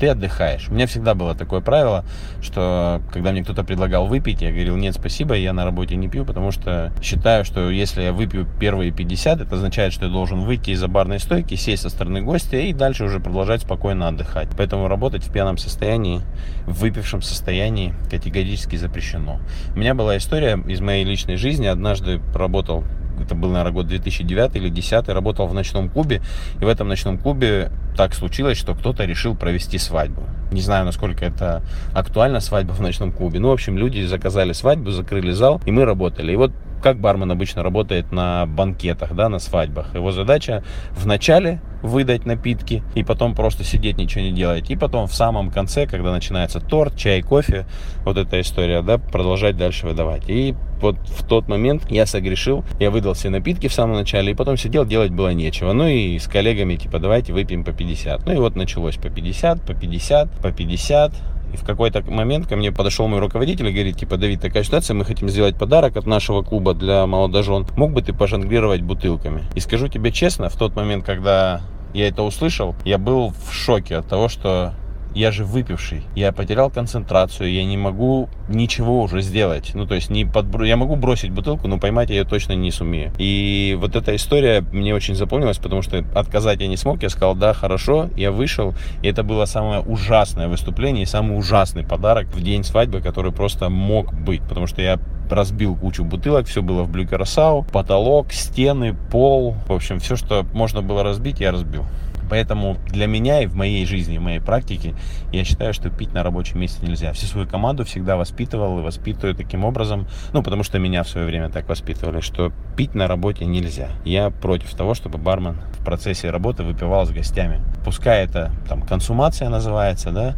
ты 0.00 0.08
отдыхаешь. 0.08 0.68
У 0.68 0.74
меня 0.74 0.86
всегда 0.86 1.14
было 1.14 1.34
такое 1.34 1.60
правило, 1.60 2.04
что 2.40 3.02
когда 3.12 3.32
мне 3.32 3.44
кто-то 3.44 3.62
предлагал 3.62 4.06
выпить, 4.06 4.40
я 4.40 4.50
говорил, 4.50 4.76
нет, 4.76 4.94
спасибо, 4.94 5.34
я 5.34 5.52
на 5.52 5.64
работе 5.64 5.94
не 5.94 6.08
пью, 6.08 6.24
потому 6.24 6.50
что 6.50 6.92
считаю, 7.02 7.44
что 7.44 7.70
если 7.70 8.02
я 8.02 8.12
выпью 8.12 8.48
первые 8.58 8.90
50, 8.90 9.42
это 9.42 9.54
означает, 9.54 9.92
что 9.92 10.06
я 10.06 10.10
должен 10.10 10.40
выйти 10.40 10.70
из-за 10.70 10.88
барной 10.88 11.20
стойки, 11.20 11.54
сесть 11.54 11.82
со 11.82 11.90
стороны 11.90 12.22
гостя 12.22 12.56
и 12.56 12.72
дальше 12.72 13.04
уже 13.04 13.20
продолжать 13.20 13.62
спокойно 13.62 14.08
отдыхать. 14.08 14.48
Поэтому 14.56 14.88
работать 14.88 15.22
в 15.22 15.30
пьяном 15.30 15.58
состоянии, 15.58 16.22
в 16.66 16.80
выпившем 16.80 17.20
состоянии 17.20 17.94
категорически 18.10 18.76
запрещено. 18.76 19.38
У 19.74 19.78
меня 19.78 19.94
была 19.94 20.16
история 20.16 20.58
из 20.66 20.80
моей 20.80 21.04
личной 21.04 21.36
жизни. 21.36 21.66
Однажды 21.66 22.22
работал 22.34 22.84
это 23.22 23.34
был, 23.34 23.50
наверное, 23.50 23.72
год 23.72 23.86
2009 23.86 24.56
или 24.56 24.68
2010, 24.68 25.08
работал 25.08 25.46
в 25.46 25.54
ночном 25.54 25.88
клубе, 25.88 26.22
и 26.60 26.64
в 26.64 26.68
этом 26.68 26.88
ночном 26.88 27.18
клубе 27.18 27.70
так 27.96 28.14
случилось, 28.14 28.58
что 28.58 28.74
кто-то 28.74 29.04
решил 29.04 29.34
провести 29.34 29.78
свадьбу. 29.78 30.22
Не 30.52 30.60
знаю, 30.60 30.84
насколько 30.84 31.24
это 31.24 31.62
актуально, 31.92 32.40
свадьба 32.40 32.72
в 32.72 32.80
ночном 32.80 33.12
клубе. 33.12 33.38
Ну, 33.38 33.48
в 33.48 33.52
общем, 33.52 33.78
люди 33.78 34.04
заказали 34.04 34.52
свадьбу, 34.52 34.90
закрыли 34.90 35.30
зал, 35.30 35.60
и 35.64 35.70
мы 35.70 35.84
работали. 35.84 36.32
И 36.32 36.36
вот 36.36 36.52
как 36.80 36.98
бармен 36.98 37.30
обычно 37.30 37.62
работает 37.62 38.12
на 38.12 38.46
банкетах, 38.46 39.14
да, 39.14 39.28
на 39.28 39.38
свадьбах. 39.38 39.94
Его 39.94 40.12
задача 40.12 40.62
в 40.92 41.06
начале 41.06 41.60
выдать 41.82 42.26
напитки 42.26 42.82
и 42.94 43.02
потом 43.02 43.34
просто 43.34 43.64
сидеть, 43.64 43.96
ничего 43.98 44.22
не 44.22 44.32
делать. 44.32 44.70
И 44.70 44.76
потом 44.76 45.06
в 45.06 45.14
самом 45.14 45.50
конце, 45.50 45.86
когда 45.86 46.12
начинается 46.12 46.60
торт, 46.60 46.96
чай, 46.96 47.22
кофе, 47.22 47.66
вот 48.04 48.16
эта 48.16 48.40
история, 48.40 48.82
да, 48.82 48.98
продолжать 48.98 49.56
дальше 49.56 49.86
выдавать. 49.86 50.28
И 50.28 50.54
вот 50.80 50.96
в 50.96 51.26
тот 51.26 51.48
момент 51.48 51.90
я 51.90 52.06
согрешил, 52.06 52.64
я 52.78 52.90
выдал 52.90 53.14
все 53.14 53.30
напитки 53.30 53.68
в 53.68 53.72
самом 53.72 53.96
начале, 53.96 54.32
и 54.32 54.34
потом 54.34 54.56
сидел, 54.56 54.84
делать 54.84 55.10
было 55.10 55.32
нечего. 55.32 55.72
Ну 55.72 55.86
и 55.86 56.18
с 56.18 56.26
коллегами, 56.26 56.76
типа, 56.76 56.98
давайте 56.98 57.32
выпьем 57.32 57.64
по 57.64 57.72
50. 57.72 58.26
Ну 58.26 58.32
и 58.32 58.36
вот 58.36 58.56
началось 58.56 58.96
по 58.96 59.08
50, 59.08 59.62
по 59.62 59.74
50, 59.74 60.30
по 60.40 60.52
50. 60.52 61.12
И 61.52 61.56
в 61.56 61.64
какой-то 61.64 62.02
момент 62.10 62.46
ко 62.46 62.56
мне 62.56 62.72
подошел 62.72 63.08
мой 63.08 63.20
руководитель 63.20 63.68
и 63.68 63.72
говорит, 63.72 63.96
типа, 63.96 64.16
Давид, 64.16 64.40
такая 64.40 64.62
ситуация, 64.62 64.94
мы 64.94 65.04
хотим 65.04 65.28
сделать 65.28 65.56
подарок 65.56 65.96
от 65.96 66.06
нашего 66.06 66.42
клуба 66.42 66.74
для 66.74 67.06
молодожен. 67.06 67.66
Мог 67.76 67.92
бы 67.92 68.02
ты 68.02 68.12
пожонглировать 68.12 68.82
бутылками? 68.82 69.44
И 69.54 69.60
скажу 69.60 69.88
тебе 69.88 70.12
честно, 70.12 70.48
в 70.48 70.56
тот 70.56 70.76
момент, 70.76 71.04
когда 71.04 71.62
я 71.92 72.08
это 72.08 72.22
услышал, 72.22 72.74
я 72.84 72.98
был 72.98 73.30
в 73.30 73.52
шоке 73.52 73.96
от 73.96 74.06
того, 74.06 74.28
что 74.28 74.74
я 75.14 75.32
же 75.32 75.44
выпивший, 75.44 76.02
я 76.14 76.32
потерял 76.32 76.70
концентрацию, 76.70 77.52
я 77.52 77.64
не 77.64 77.76
могу 77.76 78.28
ничего 78.48 79.02
уже 79.02 79.22
сделать. 79.22 79.72
Ну, 79.74 79.86
то 79.86 79.94
есть 79.94 80.10
не 80.10 80.24
подбро... 80.24 80.64
я 80.64 80.76
могу 80.76 80.96
бросить 80.96 81.30
бутылку, 81.30 81.68
но 81.68 81.78
поймать 81.78 82.10
я 82.10 82.16
ее 82.16 82.24
точно 82.24 82.52
не 82.52 82.70
сумею. 82.70 83.12
И 83.18 83.76
вот 83.80 83.96
эта 83.96 84.14
история 84.14 84.62
мне 84.72 84.94
очень 84.94 85.14
запомнилась, 85.14 85.58
потому 85.58 85.82
что 85.82 86.04
отказать 86.14 86.60
я 86.60 86.68
не 86.68 86.76
смог. 86.76 87.02
Я 87.02 87.08
сказал, 87.08 87.34
да, 87.34 87.52
хорошо, 87.52 88.10
я 88.16 88.30
вышел. 88.30 88.74
И 89.02 89.08
это 89.08 89.22
было 89.22 89.44
самое 89.44 89.80
ужасное 89.80 90.48
выступление 90.48 91.02
и 91.02 91.06
самый 91.06 91.38
ужасный 91.38 91.84
подарок 91.84 92.26
в 92.28 92.42
день 92.42 92.64
свадьбы, 92.64 93.00
который 93.00 93.32
просто 93.32 93.68
мог 93.68 94.12
быть. 94.12 94.42
Потому 94.42 94.66
что 94.66 94.82
я 94.82 94.98
разбил 95.30 95.76
кучу 95.76 96.04
бутылок, 96.04 96.46
все 96.46 96.62
было 96.62 96.82
в 96.82 96.90
Блюкерасау, 96.90 97.62
потолок, 97.62 98.32
стены, 98.32 98.96
пол, 99.10 99.54
в 99.66 99.72
общем, 99.72 100.00
все, 100.00 100.16
что 100.16 100.44
можно 100.52 100.82
было 100.82 101.02
разбить, 101.02 101.40
я 101.40 101.52
разбил. 101.52 101.84
Поэтому 102.30 102.78
для 102.86 103.08
меня 103.08 103.42
и 103.42 103.46
в 103.46 103.56
моей 103.56 103.84
жизни, 103.84 104.18
в 104.18 104.22
моей 104.22 104.40
практике, 104.40 104.94
я 105.32 105.44
считаю, 105.44 105.74
что 105.74 105.90
пить 105.90 106.12
на 106.12 106.22
рабочем 106.22 106.60
месте 106.60 106.86
нельзя. 106.86 107.12
Всю 107.12 107.26
свою 107.26 107.48
команду 107.48 107.84
всегда 107.84 108.16
воспитывал 108.16 108.78
и 108.78 108.82
воспитываю 108.82 109.34
таким 109.34 109.64
образом, 109.64 110.06
ну, 110.32 110.42
потому 110.42 110.62
что 110.62 110.78
меня 110.78 111.02
в 111.02 111.08
свое 111.08 111.26
время 111.26 111.50
так 111.50 111.68
воспитывали, 111.68 112.20
что 112.20 112.52
пить 112.76 112.94
на 112.94 113.08
работе 113.08 113.44
нельзя. 113.44 113.88
Я 114.04 114.30
против 114.30 114.72
того, 114.74 114.94
чтобы 114.94 115.18
бармен 115.18 115.60
в 115.78 115.84
процессе 115.84 116.30
работы 116.30 116.62
выпивал 116.62 117.04
с 117.04 117.10
гостями. 117.10 117.60
Пускай 117.84 118.24
это 118.24 118.52
там 118.68 118.82
консумация 118.82 119.48
называется, 119.48 120.12
да, 120.12 120.36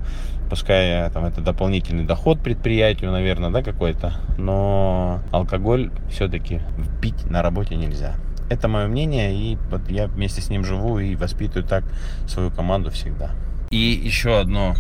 пускай 0.49 1.11
там 1.11 1.27
это 1.27 1.43
дополнительный 1.43 2.05
доход 2.05 2.41
предприятию, 2.41 3.13
наверное, 3.13 3.51
да, 3.51 3.63
какой-то, 3.63 4.15
но 4.39 5.21
алкоголь 5.31 5.91
все-таки 6.11 6.61
пить 7.03 7.31
на 7.31 7.43
работе 7.43 7.77
нельзя. 7.77 8.15
Это 8.53 8.69
мое 8.69 8.87
мнение, 8.87 9.35
и 9.35 9.57
вот 9.71 9.91
я 9.91 10.07
вместе 10.09 10.43
с 10.43 10.51
ним 10.51 10.63
живу 10.63 10.99
и 10.99 11.17
воспитываю 11.17 11.65
так 11.67 11.85
свою 12.27 12.51
команду 12.51 12.91
всегда. 12.91 13.31
И 13.71 13.79
еще 14.05 14.39
одно, 14.39 14.75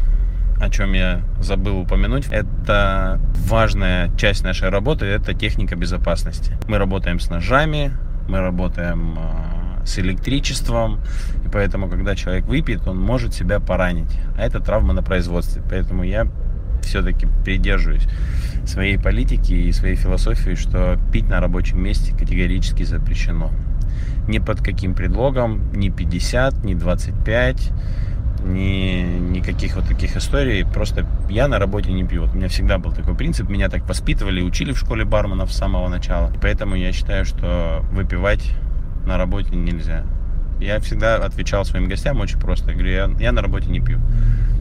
о 0.61 0.69
чем 0.69 0.93
я 0.93 1.23
забыл 1.41 1.81
упомянуть, 1.81 2.27
это 2.31 3.19
важная 3.47 4.15
часть 4.19 4.45
нашей 4.45 4.69
работы, 4.69 5.07
это 5.07 5.33
техника 5.33 5.75
безопасности. 5.75 6.59
Мы 6.69 6.77
работаем 6.77 7.19
с 7.19 7.31
ножами, 7.31 7.97
мы 8.29 8.41
работаем 8.41 9.17
а, 9.19 9.87
с 9.87 9.99
электричеством, 9.99 11.01
и 11.43 11.49
поэтому, 11.49 11.89
когда 11.89 12.15
человек 12.15 12.45
выпьет, 12.45 12.87
он 12.87 13.01
может 13.01 13.33
себя 13.33 13.59
поранить. 13.59 14.15
А 14.37 14.45
это 14.45 14.61
травма 14.61 14.93
на 14.93 15.03
производстве. 15.03 15.63
Поэтому 15.67 16.03
я 16.03 16.27
все-таки 16.85 17.27
придерживаюсь 17.45 18.07
своей 18.67 18.99
политики 18.99 19.53
и 19.53 19.73
своей 19.73 19.97
философии, 19.97 20.55
что 20.55 20.99
пить 21.13 21.29
на 21.29 21.41
рабочем 21.41 21.83
месте 21.83 22.15
категорически 22.17 22.85
запрещено. 22.85 23.51
Ни 24.29 24.39
под 24.39 24.63
каким 24.63 24.95
предлогом, 24.95 25.73
ни 25.73 25.89
50, 25.89 26.65
ни 26.65 26.75
25, 26.75 27.73
ни 28.45 29.03
никаких 29.03 29.77
вот 29.77 29.87
таких 29.87 30.17
историй. 30.17 30.65
Просто 30.65 31.07
я 31.29 31.49
на 31.49 31.59
работе 31.59 31.93
не 31.93 32.05
пью. 32.05 32.23
Вот 32.23 32.33
у 32.33 32.37
меня 32.37 32.49
всегда 32.49 32.79
был 32.79 32.93
такой 32.93 33.15
принцип. 33.15 33.49
Меня 33.49 33.69
так 33.69 33.89
воспитывали, 33.89 34.41
учили 34.43 34.73
в 34.73 34.79
школе 34.79 35.05
барменов 35.05 35.53
с 35.53 35.57
самого 35.57 35.89
начала. 35.89 36.33
Поэтому 36.41 36.75
я 36.77 36.93
считаю, 36.93 37.25
что 37.25 37.85
выпивать 37.93 38.55
на 39.07 39.17
работе 39.17 39.55
нельзя. 39.55 40.05
Я 40.61 40.79
всегда 40.81 41.17
отвечал 41.17 41.65
своим 41.65 41.89
гостям 41.89 42.21
очень 42.21 42.39
просто. 42.39 42.71
Я 42.71 42.77
говорю, 42.77 42.93
я, 42.93 43.11
я 43.19 43.33
на 43.33 43.43
работе 43.43 43.69
не 43.69 43.81
пью. 43.81 44.01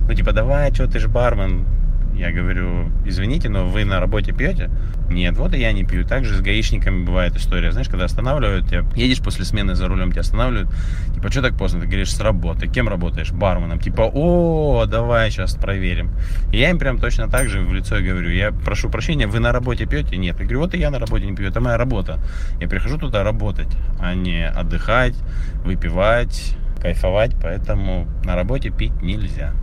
Ну, 0.08 0.14
типа, 0.14 0.32
давай, 0.32 0.74
что 0.74 0.88
ты 0.88 1.00
ж 1.00 1.08
бармен, 1.08 1.66
я 2.14 2.32
говорю, 2.32 2.90
извините, 3.06 3.50
но 3.50 3.68
вы 3.68 3.86
на 3.86 4.00
работе 4.00 4.32
пьете? 4.32 4.70
Нет, 5.10 5.38
вот 5.38 5.54
и 5.54 5.60
я 5.60 5.72
не 5.72 5.84
пью. 5.84 6.06
Также 6.06 6.36
с 6.36 6.42
гаишниками 6.42 7.04
бывает 7.04 7.36
история. 7.36 7.72
Знаешь, 7.72 7.90
когда 7.90 8.06
останавливают 8.06 8.68
тебя, 8.68 8.84
едешь 8.96 9.22
после 9.22 9.46
смены 9.46 9.76
за 9.76 9.88
рулем, 9.88 10.12
тебя 10.12 10.22
останавливают. 10.22 10.70
Типа, 11.14 11.32
что 11.32 11.42
так 11.42 11.58
поздно? 11.58 11.82
Ты 11.82 11.88
говоришь, 11.88 12.14
с 12.14 12.20
работы. 12.20 12.68
Кем 12.68 12.88
работаешь? 12.88 13.32
Барменом. 13.32 13.80
Типа, 13.80 14.10
о, 14.14 14.86
давай 14.86 15.32
сейчас 15.32 15.56
проверим. 15.56 16.12
И 16.52 16.58
я 16.58 16.70
им 16.70 16.80
прям 16.80 17.00
точно 17.00 17.28
так 17.28 17.50
же 17.50 17.62
в 17.62 17.74
лицо 17.74 17.96
говорю, 18.00 18.30
я 18.30 18.52
прошу 18.52 18.90
прощения, 18.90 19.28
вы 19.28 19.40
на 19.40 19.52
работе 19.52 19.86
пьете? 19.86 20.18
Нет. 20.18 20.40
Я 20.40 20.46
говорю, 20.46 20.60
вот 20.62 20.74
и 20.74 20.78
я 20.78 20.92
на 20.92 21.00
работе 21.00 21.26
не 21.26 21.36
пью, 21.36 21.48
это 21.48 21.60
моя 21.60 21.78
работа. 21.78 22.20
Я 22.60 22.68
прихожу 22.68 22.98
туда 22.98 23.24
работать, 23.24 23.70
а 24.00 24.14
не 24.14 24.48
отдыхать, 24.48 25.16
выпивать, 25.64 26.56
кайфовать, 26.82 27.36
поэтому 27.42 28.08
на 28.24 28.36
работе 28.36 28.70
пить 28.70 29.02
нельзя. 29.02 29.54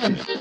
Thank 0.00 0.28
you. 0.28 0.37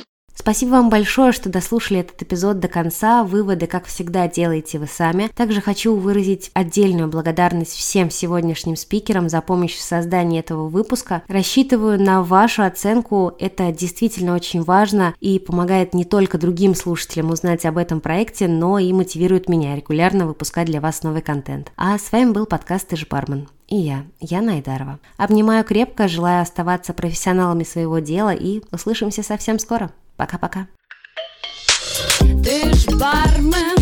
Вам 0.72 0.90
большое, 0.90 1.32
что 1.32 1.50
дослушали 1.50 2.00
этот 2.00 2.22
эпизод 2.22 2.60
до 2.60 2.68
конца. 2.68 3.24
Выводы, 3.24 3.68
как 3.68 3.86
всегда, 3.86 4.28
делаете 4.28 4.80
вы 4.80 4.88
сами. 4.88 5.30
Также 5.36 5.62
хочу 5.62 5.96
выразить 5.96 6.52
отдельную 6.54 7.08
благодарность 7.08 7.74
всем 7.74 8.10
сегодняшним 8.10 8.76
спикерам 8.76 9.30
за 9.30 9.42
помощь 9.42 9.76
в 9.76 9.82
создании 9.82 10.40
этого 10.40 10.68
выпуска. 10.68 11.24
Рассчитываю 11.28 12.02
на 12.02 12.24
вашу 12.24 12.64
оценку. 12.64 13.34
Это 13.40 13.72
действительно 13.72 14.36
очень 14.36 14.64
важно 14.64 15.16
и 15.20 15.40
помогает 15.40 15.94
не 15.94 16.06
только 16.06 16.38
другим 16.38 16.76
слушателям 16.76 17.32
узнать 17.32 17.66
об 17.66 17.78
этом 17.78 18.02
проекте, 18.02 18.48
но 18.48 18.80
и 18.80 18.94
мотивирует 18.94 19.50
меня 19.50 19.76
регулярно 19.76 20.28
выпускать 20.28 20.68
для 20.68 20.82
вас 20.82 21.04
новый 21.04 21.22
контент. 21.22 21.72
А 21.76 21.98
с 21.98 22.12
вами 22.12 22.32
был 22.32 22.46
подкаст 22.46 22.88
«Ты 22.88 22.98
бармен» 23.10 23.48
и 23.68 23.78
я, 23.78 24.06
Яна 24.20 24.54
Айдарова. 24.54 25.00
Обнимаю 25.18 25.64
крепко, 25.64 26.08
желаю 26.08 26.42
оставаться 26.42 26.94
профессионалами 26.94 27.64
своего 27.64 28.00
дела 28.00 28.34
и 28.34 28.62
услышимся 28.72 29.24
совсем 29.24 29.60
скоро. 29.60 29.92
Пока-пока. 30.18 30.68
Ты 32.44 32.74
ж 32.74 32.88
бармен, 32.98 33.77